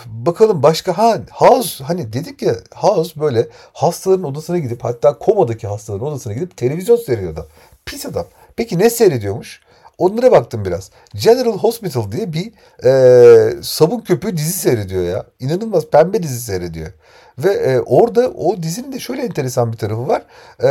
bakalım 0.08 0.64
başka 0.64 0.98
ha 0.98 1.20
House 1.32 1.84
hani 1.84 2.14
dedik 2.14 2.42
ya 2.42 2.56
House 2.76 3.20
böyle 3.20 3.48
hastaların 3.74 4.24
odasına 4.24 4.58
gidip 4.58 4.84
hatta 4.84 5.18
komadaki 5.18 5.68
hastaların 5.68 6.08
odasına 6.08 6.34
gidip 6.34 6.58
televizyon 6.58 6.96
seyrediyordu. 6.96 7.48
Pis 7.86 8.06
adam. 8.06 8.26
Peki 8.56 8.80
ne 8.80 8.90
seyrediyormuş? 8.90 9.62
Onlara 9.98 10.32
baktım 10.32 10.66
biraz. 10.66 10.92
General 11.16 11.58
Hospital 11.58 12.12
diye 12.12 12.34
bir 12.34 12.52
e, 12.86 13.64
sabun 13.64 14.00
köpüğü 14.00 14.38
dizi 14.38 14.54
seyrediyor 14.54 15.04
ya. 15.04 15.26
İnanılmaz 15.40 15.86
pembe 15.90 16.24
dizi 16.24 16.42
seyrediyor. 16.42 16.92
Ve 17.38 17.54
e, 17.54 17.80
orada 17.80 18.30
o 18.30 18.64
dizinin 18.64 18.92
de 18.92 19.00
şöyle 19.00 19.22
enteresan 19.22 19.74
bir 19.74 19.78
tarafı 19.78 20.08
var. 20.08 20.22
E, 20.60 20.70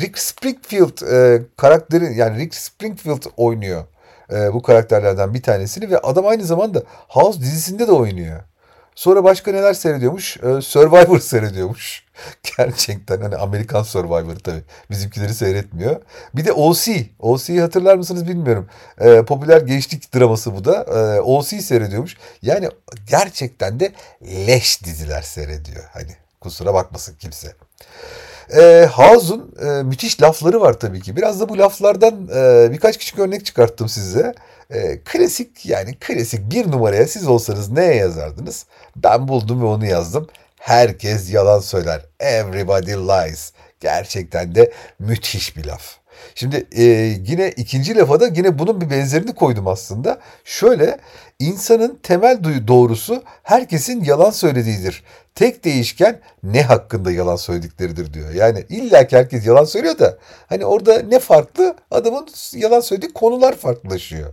Rick 0.00 0.18
Springfield 0.18 1.12
e, 1.12 1.42
karakteri 1.56 2.18
yani 2.18 2.38
Rick 2.38 2.54
Springfield 2.54 3.22
oynuyor 3.36 3.84
e, 4.32 4.52
bu 4.54 4.62
karakterlerden 4.62 5.34
bir 5.34 5.42
tanesini 5.42 5.90
ve 5.90 5.98
adam 5.98 6.26
aynı 6.26 6.44
zamanda 6.44 6.82
House 6.88 7.40
dizisinde 7.40 7.88
de 7.88 7.92
oynuyor. 7.92 8.40
Sonra 8.96 9.24
başka 9.24 9.52
neler 9.52 9.74
seyrediyormuş? 9.74 10.36
Ee, 10.36 10.60
Survivor 10.60 11.18
seyrediyormuş. 11.20 12.04
Gerçekten 12.56 13.20
hani 13.20 13.36
Amerikan 13.36 13.82
Survivor 13.82 14.36
tabii. 14.36 14.62
Bizimkileri 14.90 15.34
seyretmiyor. 15.34 16.02
Bir 16.34 16.44
de 16.44 16.52
OC. 16.52 17.06
OC'yi 17.18 17.60
hatırlar 17.60 17.96
mısınız 17.96 18.28
bilmiyorum. 18.28 18.68
Ee, 19.00 19.22
popüler 19.22 19.60
gençlik 19.60 20.14
draması 20.14 20.54
bu 20.56 20.64
da. 20.64 20.82
Ee, 20.82 21.20
OC 21.20 21.60
seyrediyormuş. 21.60 22.16
Yani 22.42 22.68
gerçekten 23.10 23.80
de 23.80 23.92
leş 24.22 24.84
diziler 24.84 25.22
seyrediyor. 25.22 25.84
Hani 25.92 26.16
kusura 26.40 26.74
bakmasın 26.74 27.16
kimse. 27.18 27.52
E, 28.54 28.88
House'un 28.92 29.54
e, 29.62 29.82
müthiş 29.82 30.22
lafları 30.22 30.60
var 30.60 30.72
tabii 30.72 31.00
ki. 31.00 31.16
Biraz 31.16 31.40
da 31.40 31.48
bu 31.48 31.58
laflardan 31.58 32.28
e, 32.34 32.72
birkaç 32.72 32.98
küçük 32.98 33.18
örnek 33.18 33.46
çıkarttım 33.46 33.88
size. 33.88 34.34
E, 34.70 35.00
klasik 35.04 35.66
yani 35.66 35.94
klasik 36.00 36.50
bir 36.50 36.70
numaraya 36.70 37.06
siz 37.06 37.28
olsanız 37.28 37.70
neye 37.70 37.94
yazardınız? 37.94 38.66
Ben 38.96 39.28
buldum 39.28 39.62
ve 39.62 39.66
onu 39.66 39.86
yazdım. 39.86 40.26
Herkes 40.60 41.32
yalan 41.32 41.60
söyler. 41.60 42.06
Everybody 42.20 42.92
lies. 42.92 43.52
Gerçekten 43.80 44.54
de 44.54 44.72
müthiş 44.98 45.56
bir 45.56 45.64
laf. 45.64 45.96
Şimdi 46.34 46.66
e, 46.72 46.82
yine 47.26 47.50
ikinci 47.50 47.96
lafa 47.96 48.20
da 48.20 48.26
yine 48.26 48.58
bunun 48.58 48.80
bir 48.80 48.90
benzerini 48.90 49.34
koydum 49.34 49.68
aslında. 49.68 50.18
Şöyle 50.44 50.98
insanın 51.38 51.98
temel 52.02 52.38
doğrusu 52.68 53.22
herkesin 53.42 54.04
yalan 54.04 54.30
söylediğidir. 54.30 55.04
Tek 55.34 55.64
değişken 55.64 56.20
ne 56.42 56.62
hakkında 56.62 57.10
yalan 57.10 57.36
söyledikleridir 57.36 58.12
diyor. 58.12 58.30
Yani 58.30 58.64
illa 58.68 59.06
herkes 59.10 59.46
yalan 59.46 59.64
söylüyor 59.64 59.98
da 59.98 60.18
hani 60.46 60.64
orada 60.66 61.02
ne 61.02 61.18
farklı? 61.18 61.76
Adamın 61.90 62.28
yalan 62.52 62.80
söylediği 62.80 63.12
konular 63.12 63.56
farklılaşıyor. 63.56 64.32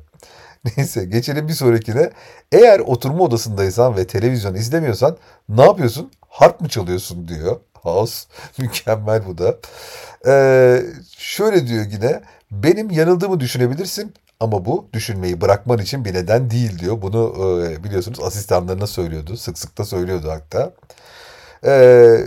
Neyse 0.78 1.06
geçelim 1.06 1.48
bir 1.48 1.54
sonrakine. 1.54 2.10
Eğer 2.52 2.80
oturma 2.80 3.24
odasındaysan 3.24 3.98
ve 3.98 4.08
televizyon 4.08 4.56
izlemiyorsan 4.56 5.18
ne 5.50 5.62
yapıyorsun? 5.62 6.12
Harp 6.30 6.62
mı 6.62 6.70
çalıyorsun 6.70 7.28
diyor. 7.28 7.60
House. 7.84 8.28
Mükemmel 8.58 9.28
bu 9.28 9.38
da. 9.38 9.58
Ee, 10.28 10.84
şöyle 11.18 11.68
diyor 11.68 11.86
yine. 11.92 12.22
Benim 12.52 12.90
yanıldığımı 12.90 13.40
düşünebilirsin 13.40 14.13
ama 14.40 14.66
bu 14.66 14.88
düşünmeyi 14.94 15.42
bırakman 15.42 15.80
için 15.80 16.06
bir 16.06 16.13
neden 16.13 16.50
değil 16.50 16.80
diyor. 16.80 17.02
Bunu 17.02 17.34
e, 17.66 17.84
biliyorsunuz 17.84 18.20
asistanlarına 18.20 18.88
söylüyordu. 18.88 19.38
Sık 19.38 19.58
sık 19.58 19.78
da 19.78 19.86
söylüyordu 19.86 20.32
hatta. 20.32 20.74
Ee, 21.66 22.18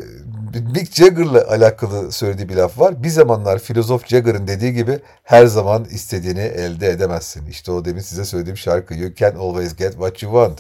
Mick 0.74 0.94
Jagger'la 0.94 1.46
alakalı 1.48 2.12
söylediği 2.12 2.48
bir 2.48 2.56
laf 2.56 2.78
var. 2.78 3.02
Bir 3.02 3.08
zamanlar 3.08 3.58
filozof 3.58 4.06
Jagger'ın 4.06 4.46
dediği 4.46 4.72
gibi 4.72 4.98
her 5.22 5.46
zaman 5.46 5.84
istediğini 5.84 6.40
elde 6.40 6.88
edemezsin. 6.90 7.46
İşte 7.46 7.72
o 7.72 7.84
demin 7.84 8.00
size 8.00 8.24
söylediğim 8.24 8.56
şarkı 8.56 8.94
You 8.94 9.14
Can 9.14 9.34
Always 9.34 9.76
Get 9.76 9.92
What 9.92 10.22
You 10.22 10.32
Want. 10.32 10.58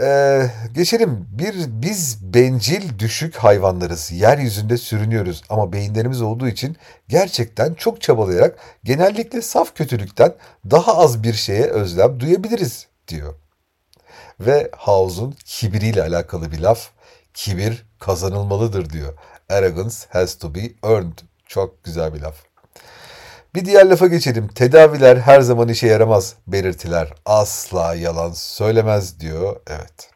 Ee, 0.00 0.50
geçelim. 0.74 1.26
Bir 1.30 1.54
biz 1.68 2.34
bencil 2.34 2.98
düşük 2.98 3.36
hayvanlarız. 3.36 4.12
Yeryüzünde 4.12 4.76
sürünüyoruz 4.76 5.42
ama 5.48 5.72
beyinlerimiz 5.72 6.22
olduğu 6.22 6.48
için 6.48 6.76
gerçekten 7.08 7.74
çok 7.74 8.00
çabalayarak 8.00 8.58
genellikle 8.84 9.42
saf 9.42 9.74
kötülükten 9.74 10.34
daha 10.70 10.98
az 10.98 11.22
bir 11.22 11.34
şeye 11.34 11.64
özlem 11.64 12.20
duyabiliriz 12.20 12.86
diyor. 13.08 13.34
Ve 14.40 14.70
House'un 14.76 15.34
kibiriyle 15.44 16.02
alakalı 16.02 16.52
bir 16.52 16.58
laf. 16.58 16.90
Kibir 17.34 17.86
kazanılmalıdır 17.98 18.90
diyor. 18.90 19.14
Arrogance 19.48 19.96
has 20.10 20.34
to 20.34 20.54
be 20.54 20.60
earned. 20.82 21.18
Çok 21.46 21.84
güzel 21.84 22.14
bir 22.14 22.20
laf. 22.20 22.47
Bir 23.58 23.64
diğer 23.64 23.86
lafa 23.86 24.06
geçelim. 24.06 24.48
Tedaviler 24.48 25.16
her 25.16 25.40
zaman 25.40 25.68
işe 25.68 25.86
yaramaz. 25.86 26.34
Belirtiler 26.46 27.12
asla 27.26 27.94
yalan 27.94 28.32
söylemez 28.32 29.20
diyor. 29.20 29.56
Evet. 29.66 30.10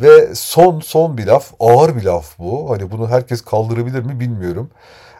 Ve 0.00 0.34
son 0.34 0.80
son 0.80 1.18
bir 1.18 1.26
laf, 1.26 1.52
ağır 1.60 1.96
bir 1.96 2.02
laf 2.02 2.38
bu. 2.38 2.70
Hani 2.70 2.90
bunu 2.90 3.08
herkes 3.08 3.42
kaldırabilir 3.42 4.02
mi 4.02 4.20
bilmiyorum. 4.20 4.70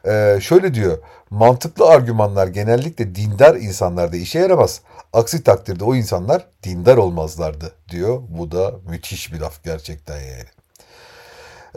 Ee, 0.07 0.39
şöyle 0.41 0.75
diyor, 0.75 0.99
mantıklı 1.31 1.87
argümanlar 1.87 2.47
genellikle 2.47 3.15
dindar 3.15 3.57
insanlarda 3.57 4.17
işe 4.17 4.39
yaramaz. 4.39 4.81
Aksi 5.13 5.43
takdirde 5.43 5.85
o 5.85 5.95
insanlar 5.95 6.47
dindar 6.63 6.97
olmazlardı 6.97 7.73
diyor. 7.91 8.23
Bu 8.29 8.51
da 8.53 8.75
müthiş 8.89 9.33
bir 9.33 9.41
laf 9.41 9.65
gerçekten 9.65 10.21
yani. 10.21 10.54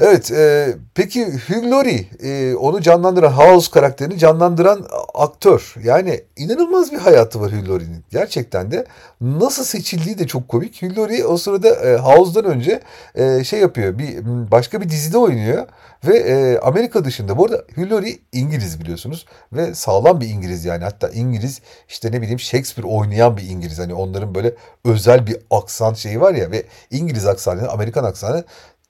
Evet, 0.01 0.31
e, 0.31 0.75
peki 0.95 1.25
Hugh 1.25 1.71
Laurie, 1.71 2.05
e, 2.23 2.55
onu 2.55 2.81
canlandıran, 2.81 3.31
House 3.31 3.71
karakterini 3.71 4.17
canlandıran 4.17 4.87
aktör. 5.13 5.75
Yani 5.83 6.21
inanılmaz 6.35 6.91
bir 6.91 6.97
hayatı 6.97 7.41
var 7.41 7.51
Hugh 7.51 7.69
Laurie'nin. 7.69 8.03
Gerçekten 8.11 8.71
de 8.71 8.85
nasıl 9.21 9.63
seçildiği 9.63 10.19
de 10.19 10.27
çok 10.27 10.47
komik. 10.47 10.81
Hugh 10.81 10.97
Laurie 10.97 11.23
o 11.25 11.37
sırada 11.37 11.69
e, 11.69 11.97
House'dan 11.97 12.45
önce 12.45 12.79
e, 13.15 13.43
şey 13.43 13.59
yapıyor, 13.59 13.97
bir 13.97 14.25
başka 14.51 14.81
bir 14.81 14.89
dizide 14.89 15.17
oynuyor. 15.17 15.67
Ve 16.07 16.17
e, 16.17 16.59
Amerika 16.59 17.05
dışında, 17.05 17.37
bu 17.37 17.45
arada 17.45 17.63
Hugh 17.75 17.91
Laurie 17.91 18.17
İngiliz 18.31 18.81
biliyorsunuz. 18.81 19.25
Ve 19.53 19.75
sağlam 19.75 20.21
bir 20.21 20.27
İngiliz 20.27 20.65
yani. 20.65 20.83
Hatta 20.83 21.09
İngiliz, 21.09 21.61
işte 21.89 22.11
ne 22.11 22.21
bileyim 22.21 22.39
Shakespeare 22.39 22.87
oynayan 22.87 23.37
bir 23.37 23.49
İngiliz. 23.49 23.79
Hani 23.79 23.93
onların 23.93 24.35
böyle 24.35 24.53
özel 24.85 25.27
bir 25.27 25.37
aksan 25.51 25.93
şeyi 25.93 26.21
var 26.21 26.33
ya. 26.33 26.51
Ve 26.51 26.63
İngiliz 26.91 27.27
aksanı, 27.27 27.69
Amerikan 27.69 28.03
aksanı 28.03 28.43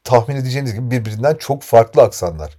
tahmin 0.08 0.36
edeceğiniz 0.36 0.74
gibi 0.74 0.92
birbirinden 0.92 1.36
çok 1.36 1.62
farklı 1.62 2.02
aksanlar. 2.02 2.58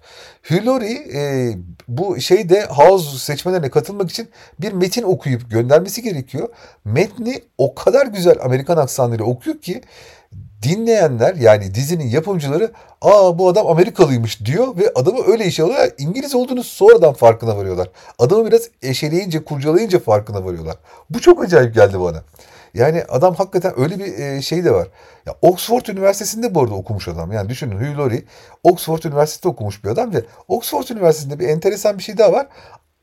Hillary 0.50 0.92
e, 0.92 1.52
bu 1.88 2.20
şeyde 2.20 2.66
House 2.66 3.18
seçmelerine 3.18 3.70
katılmak 3.70 4.10
için 4.10 4.28
bir 4.60 4.72
metin 4.72 5.02
okuyup 5.02 5.50
göndermesi 5.50 6.02
gerekiyor. 6.02 6.48
Metni 6.84 7.42
o 7.58 7.74
kadar 7.74 8.06
güzel 8.06 8.36
Amerikan 8.42 8.76
aksanıyla 8.76 9.24
okuyor 9.24 9.58
ki 9.60 9.82
dinleyenler 10.62 11.34
yani 11.34 11.74
dizinin 11.74 12.06
yapımcıları 12.06 12.70
aa 13.02 13.38
bu 13.38 13.48
adam 13.48 13.66
Amerikalıymış 13.66 14.44
diyor 14.44 14.76
ve 14.76 14.92
adamı 14.94 15.18
öyle 15.26 15.46
işe 15.46 15.62
alıyor. 15.62 15.90
İngiliz 15.98 16.34
olduğunu 16.34 16.64
sonradan 16.64 17.12
farkına 17.12 17.56
varıyorlar. 17.56 17.90
Adamı 18.18 18.46
biraz 18.46 18.68
eşeleyince 18.82 19.44
kurcalayınca 19.44 19.98
farkına 19.98 20.44
varıyorlar. 20.44 20.76
Bu 21.10 21.20
çok 21.20 21.44
acayip 21.44 21.74
geldi 21.74 22.00
bana. 22.00 22.22
Yani 22.74 23.04
adam 23.08 23.34
hakikaten 23.34 23.80
öyle 23.80 23.98
bir 23.98 24.18
e, 24.18 24.42
şey 24.42 24.64
de 24.64 24.74
var. 24.74 24.88
Ya 25.26 25.34
Oxford 25.42 25.86
Üniversitesi'nde 25.86 26.54
bu 26.54 26.62
arada 26.62 26.74
okumuş 26.74 27.08
adam. 27.08 27.32
Yani 27.32 27.48
düşünün 27.48 27.76
Hugh 27.76 27.98
Laurie 27.98 28.22
Oxford 28.62 29.02
Üniversitesi'nde 29.02 29.52
okumuş 29.52 29.84
bir 29.84 29.88
adam 29.88 30.14
ve 30.14 30.24
Oxford 30.48 30.88
Üniversitesi'nde 30.88 31.38
bir 31.38 31.48
enteresan 31.48 31.98
bir 31.98 32.02
şey 32.02 32.18
daha 32.18 32.32
var. 32.32 32.46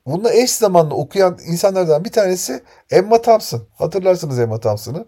Bununla 0.05 0.33
eş 0.33 0.51
zamanlı 0.51 0.95
okuyan 0.95 1.37
insanlardan 1.45 2.05
bir 2.05 2.11
tanesi 2.11 2.63
Emma 2.91 3.21
Thompson. 3.21 3.63
Hatırlarsınız 3.77 4.39
Emma 4.39 4.59
Thompson'ı. 4.59 5.05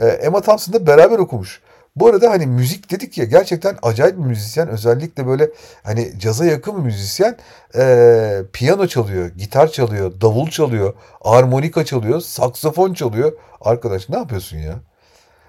Ee, 0.00 0.06
Emma 0.06 0.40
Thompson 0.40 0.74
da 0.74 0.86
beraber 0.86 1.18
okumuş. 1.18 1.60
Bu 1.96 2.06
arada 2.06 2.30
hani 2.30 2.46
müzik 2.46 2.90
dedik 2.90 3.18
ya 3.18 3.24
gerçekten 3.24 3.76
acayip 3.82 4.18
bir 4.18 4.24
müzisyen. 4.24 4.68
Özellikle 4.68 5.26
böyle 5.26 5.50
hani 5.82 6.18
caza 6.18 6.44
yakın 6.44 6.76
bir 6.76 6.82
müzisyen. 6.82 7.36
Ee, 7.76 8.42
piyano 8.52 8.86
çalıyor, 8.86 9.28
gitar 9.28 9.68
çalıyor, 9.72 10.20
davul 10.20 10.48
çalıyor, 10.48 10.94
armonika 11.20 11.84
çalıyor, 11.84 12.20
saksafon 12.20 12.94
çalıyor. 12.94 13.32
Arkadaş 13.60 14.08
ne 14.08 14.16
yapıyorsun 14.16 14.58
ya? 14.58 14.74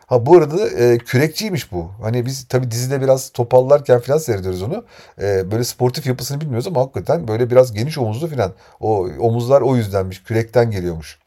Ha 0.07 0.25
bu 0.25 0.37
arada 0.37 0.69
e, 0.69 0.97
kürekçiymiş 0.97 1.71
bu. 1.71 1.91
Hani 2.01 2.25
biz 2.25 2.47
tabii 2.47 2.71
dizide 2.71 3.01
biraz 3.01 3.29
topallarken 3.29 3.99
falan 3.99 4.17
seyrediyoruz 4.17 4.61
onu. 4.61 4.85
E, 5.21 5.51
böyle 5.51 5.63
sportif 5.63 6.05
yapısını 6.07 6.41
bilmiyoruz 6.41 6.67
ama 6.67 6.81
hakikaten 6.81 7.27
böyle 7.27 7.49
biraz 7.49 7.73
geniş 7.73 7.97
omuzlu 7.97 8.27
falan. 8.27 8.53
O 8.79 9.07
omuzlar 9.19 9.61
o 9.61 9.75
yüzdenmiş. 9.75 10.23
Kürekten 10.23 10.71
geliyormuş. 10.71 11.19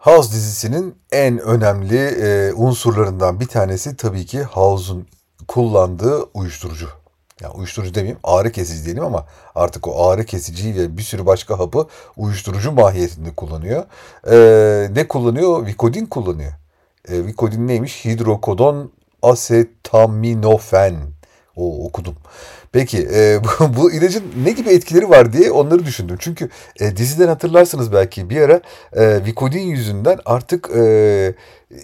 House 0.00 0.32
dizisinin 0.32 0.94
en 1.12 1.38
önemli 1.38 1.98
e, 1.98 2.52
unsurlarından 2.52 3.40
bir 3.40 3.46
tanesi 3.46 3.96
tabii 3.96 4.26
ki 4.26 4.42
House'un 4.42 5.06
kullandığı 5.48 6.22
uyuşturucu. 6.34 6.88
Yani 7.40 7.54
uyuşturucu 7.54 7.94
demeyeyim 7.94 8.18
ağrı 8.24 8.52
kesici 8.52 8.84
diyelim 8.84 9.04
ama 9.04 9.26
artık 9.54 9.88
o 9.88 10.08
ağrı 10.08 10.24
kesiciyi 10.24 10.74
ve 10.74 10.96
bir 10.96 11.02
sürü 11.02 11.26
başka 11.26 11.58
hapı 11.58 11.86
uyuşturucu 12.16 12.72
mahiyetinde 12.72 13.34
kullanıyor. 13.34 13.84
Ee, 14.30 14.88
ne 14.94 15.08
kullanıyor? 15.08 15.66
Vikodin 15.66 16.06
kullanıyor. 16.06 16.52
Ee, 17.08 17.26
Vikodin 17.26 17.68
neymiş? 17.68 18.04
Hidrokodon 18.04 18.92
asetaminofen. 19.22 20.96
O 21.56 21.86
okudum. 21.86 22.14
Peki 22.72 23.08
e, 23.14 23.40
bu, 23.60 23.76
bu 23.76 23.92
ilacın 23.92 24.24
ne 24.44 24.50
gibi 24.50 24.68
etkileri 24.70 25.10
var 25.10 25.32
diye 25.32 25.50
onları 25.50 25.86
düşündüm. 25.86 26.16
Çünkü 26.18 26.48
e, 26.80 26.96
diziden 26.96 27.28
hatırlarsınız 27.28 27.92
belki 27.92 28.30
bir 28.30 28.40
ara 28.40 28.60
e, 28.92 29.24
Vikodin 29.24 29.60
yüzünden 29.60 30.18
artık 30.24 30.70
e, 30.76 31.34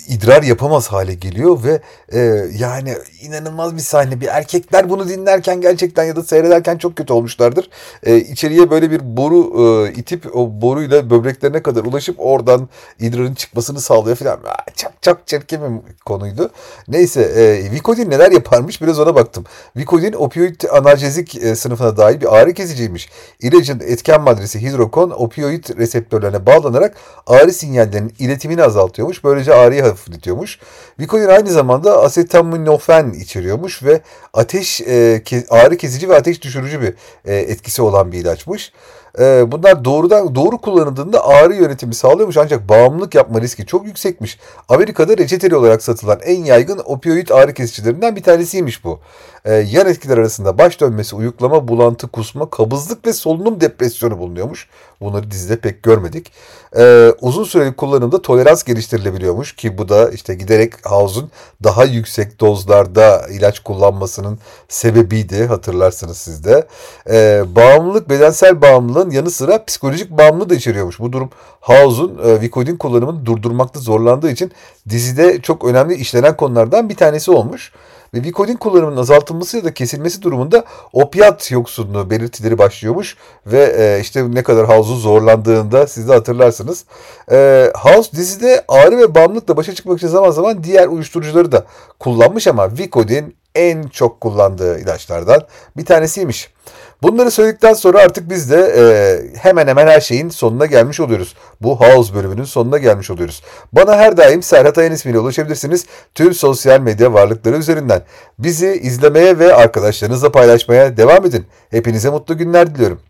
idrar 0.09 0.43
yapamaz 0.43 0.89
hale 0.89 1.15
geliyor 1.15 1.65
ve 1.65 1.81
e, 2.13 2.19
yani 2.59 2.95
inanılmaz 3.23 3.75
bir 3.75 3.81
sahne. 3.81 4.21
Bir 4.21 4.27
erkekler 4.27 4.91
bunu 4.91 5.09
dinlerken 5.09 5.61
gerçekten 5.61 6.05
ya 6.05 6.17
da 6.17 6.23
seyrederken 6.23 6.79
çok 6.79 6.97
kötü 6.97 7.13
olmuşlardır. 7.13 7.71
E, 8.03 8.17
içeriye 8.17 8.71
böyle 8.71 8.91
bir 8.91 9.17
boru 9.17 9.63
e, 9.87 9.93
itip 9.93 10.37
o 10.37 10.61
boruyla 10.61 11.11
böbreklerine 11.11 11.63
kadar 11.63 11.85
ulaşıp 11.85 12.17
oradan 12.19 12.69
idrarın 13.01 13.35
çıkmasını 13.35 13.81
sağlıyor 13.81 14.17
falan. 14.17 14.39
Çok 14.77 14.93
çok 15.03 15.27
çirkin 15.27 15.61
bir 15.87 15.97
konuydu. 16.07 16.51
Neyse 16.89 17.23
e, 17.23 17.71
Vicodin 17.71 18.11
neler 18.11 18.33
yaparmış 18.33 18.83
biraz 18.83 18.99
ona 18.99 19.15
baktım. 19.15 19.45
Vicodin 19.77 20.13
opioid 20.13 20.61
analjezik 20.73 21.37
e, 21.37 21.57
sınıfına 21.57 21.97
dahil 21.97 22.21
bir 22.21 22.37
ağrı 22.37 22.53
kesiciymiş. 22.55 23.09
İlacın 23.41 23.81
etken 23.81 24.21
maddesi 24.21 24.63
hidrokon 24.63 25.11
opioid 25.11 25.65
reseptörlerine 25.79 26.47
bağlanarak 26.47 26.97
ağrı 27.27 27.53
sinyallerinin 27.53 28.15
iletimini 28.19 28.63
azaltıyormuş. 28.63 29.25
Böylece 29.25 29.55
ağrı 29.55 29.76
ağrıyı 29.77 29.91
hafifletiyormuş. 29.91 30.59
Vicodin 31.01 31.29
aynı 31.29 31.51
zamanda 31.51 32.03
asetaminofen 32.03 33.11
içeriyormuş 33.11 33.83
ve 33.83 34.01
ateş 34.33 34.81
e, 34.81 35.23
ağrı 35.51 35.77
kesici 35.77 36.09
ve 36.09 36.17
ateş 36.17 36.43
düşürücü 36.43 36.81
bir 36.81 36.95
e, 37.25 37.37
etkisi 37.37 37.83
olan 37.83 38.13
bir 38.13 38.19
ilaçmış. 38.19 38.73
E, 39.19 39.53
bunlar 39.53 39.85
doğrudan 39.85 40.35
doğru 40.35 40.59
kullanıldığında 40.59 41.25
ağrı 41.25 41.55
yönetimi 41.55 41.95
sağlıyormuş 41.95 42.37
ancak 42.37 42.69
bağımlılık 42.69 43.15
yapma 43.15 43.41
riski 43.41 43.67
çok 43.67 43.87
yüksekmiş. 43.87 44.39
Amerika'da 44.69 45.19
reçeteli 45.19 45.57
olarak 45.57 45.83
satılan 45.83 46.21
en 46.25 46.45
yaygın 46.45 46.81
opioid 46.85 47.29
ağrı 47.29 47.55
kesicilerinden 47.55 48.17
bir 48.17 48.23
tanesiymiş 48.23 48.85
bu. 48.85 49.01
E, 49.45 49.55
yan 49.55 49.87
etkiler 49.87 50.19
arasında 50.19 50.59
baş 50.59 50.81
dönmesi, 50.81 51.17
uyuklama, 51.17 51.69
bulantı, 51.69 52.09
kusma, 52.09 52.51
kabızlık 52.51 53.07
ve 53.07 53.13
solunum 53.13 53.61
depresyonu 53.61 54.19
bulunuyormuş. 54.19 54.69
Bunları 55.01 55.31
dizide 55.31 55.57
pek 55.57 55.83
görmedik. 55.83 56.33
E, 56.79 57.13
uzun 57.21 57.45
süreli 57.45 57.77
kullanımda 57.77 58.23
tolerans 58.23 58.63
geliştirilebiliyormuş 58.63 59.57
ki 59.57 59.79
bu 59.79 59.89
da 59.89 60.11
işte 60.11 60.35
giderek 60.35 60.73
House'un 60.87 61.31
daha 61.65 61.85
yüksek 61.85 62.41
dozlarda 62.41 63.27
ilaç 63.31 63.61
kullanmasının 63.61 64.39
sebebiydi 64.69 65.47
hatırlarsınız 65.47 66.17
siz 66.17 66.45
de. 66.45 66.67
E, 67.11 67.45
bağımlılık 67.57 68.11
bedensel 68.11 68.63
bağımlılığın 69.07 69.11
yanı 69.11 69.31
sıra 69.31 69.65
psikolojik 69.65 70.11
bağımlılığı 70.11 70.51
da 70.51 70.55
içeriyormuş. 70.55 71.01
Bu 71.01 71.13
durum 71.13 71.31
House'un 71.61 72.19
e, 72.25 72.41
Vicodin 72.41 72.77
kullanımını 72.77 73.27
durdurmakta 73.27 73.81
zorlandığı 73.81 74.31
için 74.31 74.53
dizide 74.89 75.41
çok 75.43 75.65
önemli 75.65 75.95
işlenen 75.95 76.37
konulardan 76.37 76.89
bir 76.89 76.97
tanesi 76.97 77.31
olmuş 77.31 77.73
ve 78.15 78.23
Vicodin 78.23 78.57
kullanımının 78.57 78.97
azaltılması 78.97 79.57
ya 79.57 79.65
da 79.65 79.75
kesilmesi 79.75 80.23
durumunda 80.23 80.65
opiat 80.93 81.51
yoksunluğu 81.51 82.11
belirtileri 82.11 82.59
başlıyormuş 82.59 83.17
ve 83.47 83.75
e, 83.79 84.01
işte 84.01 84.25
ne 84.35 84.43
kadar 84.43 84.69
House'un 84.69 84.99
zorlandığında 84.99 85.87
siz 85.87 86.09
de 86.09 86.13
hatırlarsınız. 86.13 86.85
E, 87.31 87.71
House 87.75 88.13
dizide 88.13 88.65
ağrı 88.69 88.99
ve 88.99 89.15
bağımlılıkla 89.15 89.57
başa 89.57 89.75
çıkmak 89.75 89.99
için 89.99 90.09
zaman 90.09 90.31
zaman 90.31 90.65
diğer 90.65 90.89
uyuşturucuları 90.89 91.53
da 91.53 91.65
kullanmış 91.99 92.47
ama 92.47 92.71
Vicodin 92.79 93.37
en 93.55 93.83
çok 93.83 94.21
kullandığı 94.21 94.79
ilaçlardan 94.81 95.41
bir 95.77 95.85
tanesiymiş. 95.85 96.57
Bunları 97.03 97.31
söyledikten 97.31 97.75
sonra 97.75 97.99
artık 97.99 98.31
biz 98.31 98.51
de 98.51 98.75
e, 98.77 99.39
hemen 99.39 99.67
hemen 99.67 99.87
her 99.87 100.01
şeyin 100.01 100.29
sonuna 100.29 100.67
gelmiş 100.67 101.01
oluyoruz. 101.01 101.35
Bu 101.61 101.81
House 101.81 102.15
bölümünün 102.15 102.45
sonuna 102.45 102.79
gelmiş 102.79 103.11
oluyoruz. 103.11 103.43
Bana 103.73 103.97
her 103.97 104.17
daim 104.17 104.43
Serhat 104.43 104.79
Ayın 104.79 104.93
ismiyle 104.93 105.19
ulaşabilirsiniz. 105.19 105.87
Tüm 106.15 106.35
sosyal 106.35 106.81
medya 106.81 107.13
varlıkları 107.13 107.57
üzerinden. 107.57 108.03
Bizi 108.39 108.81
izlemeye 108.83 109.39
ve 109.39 109.55
arkadaşlarınızla 109.55 110.33
paylaşmaya 110.33 110.97
devam 110.97 111.27
edin. 111.27 111.47
Hepinize 111.71 112.11
mutlu 112.11 112.39
günler 112.39 112.75
diliyorum. 112.75 113.01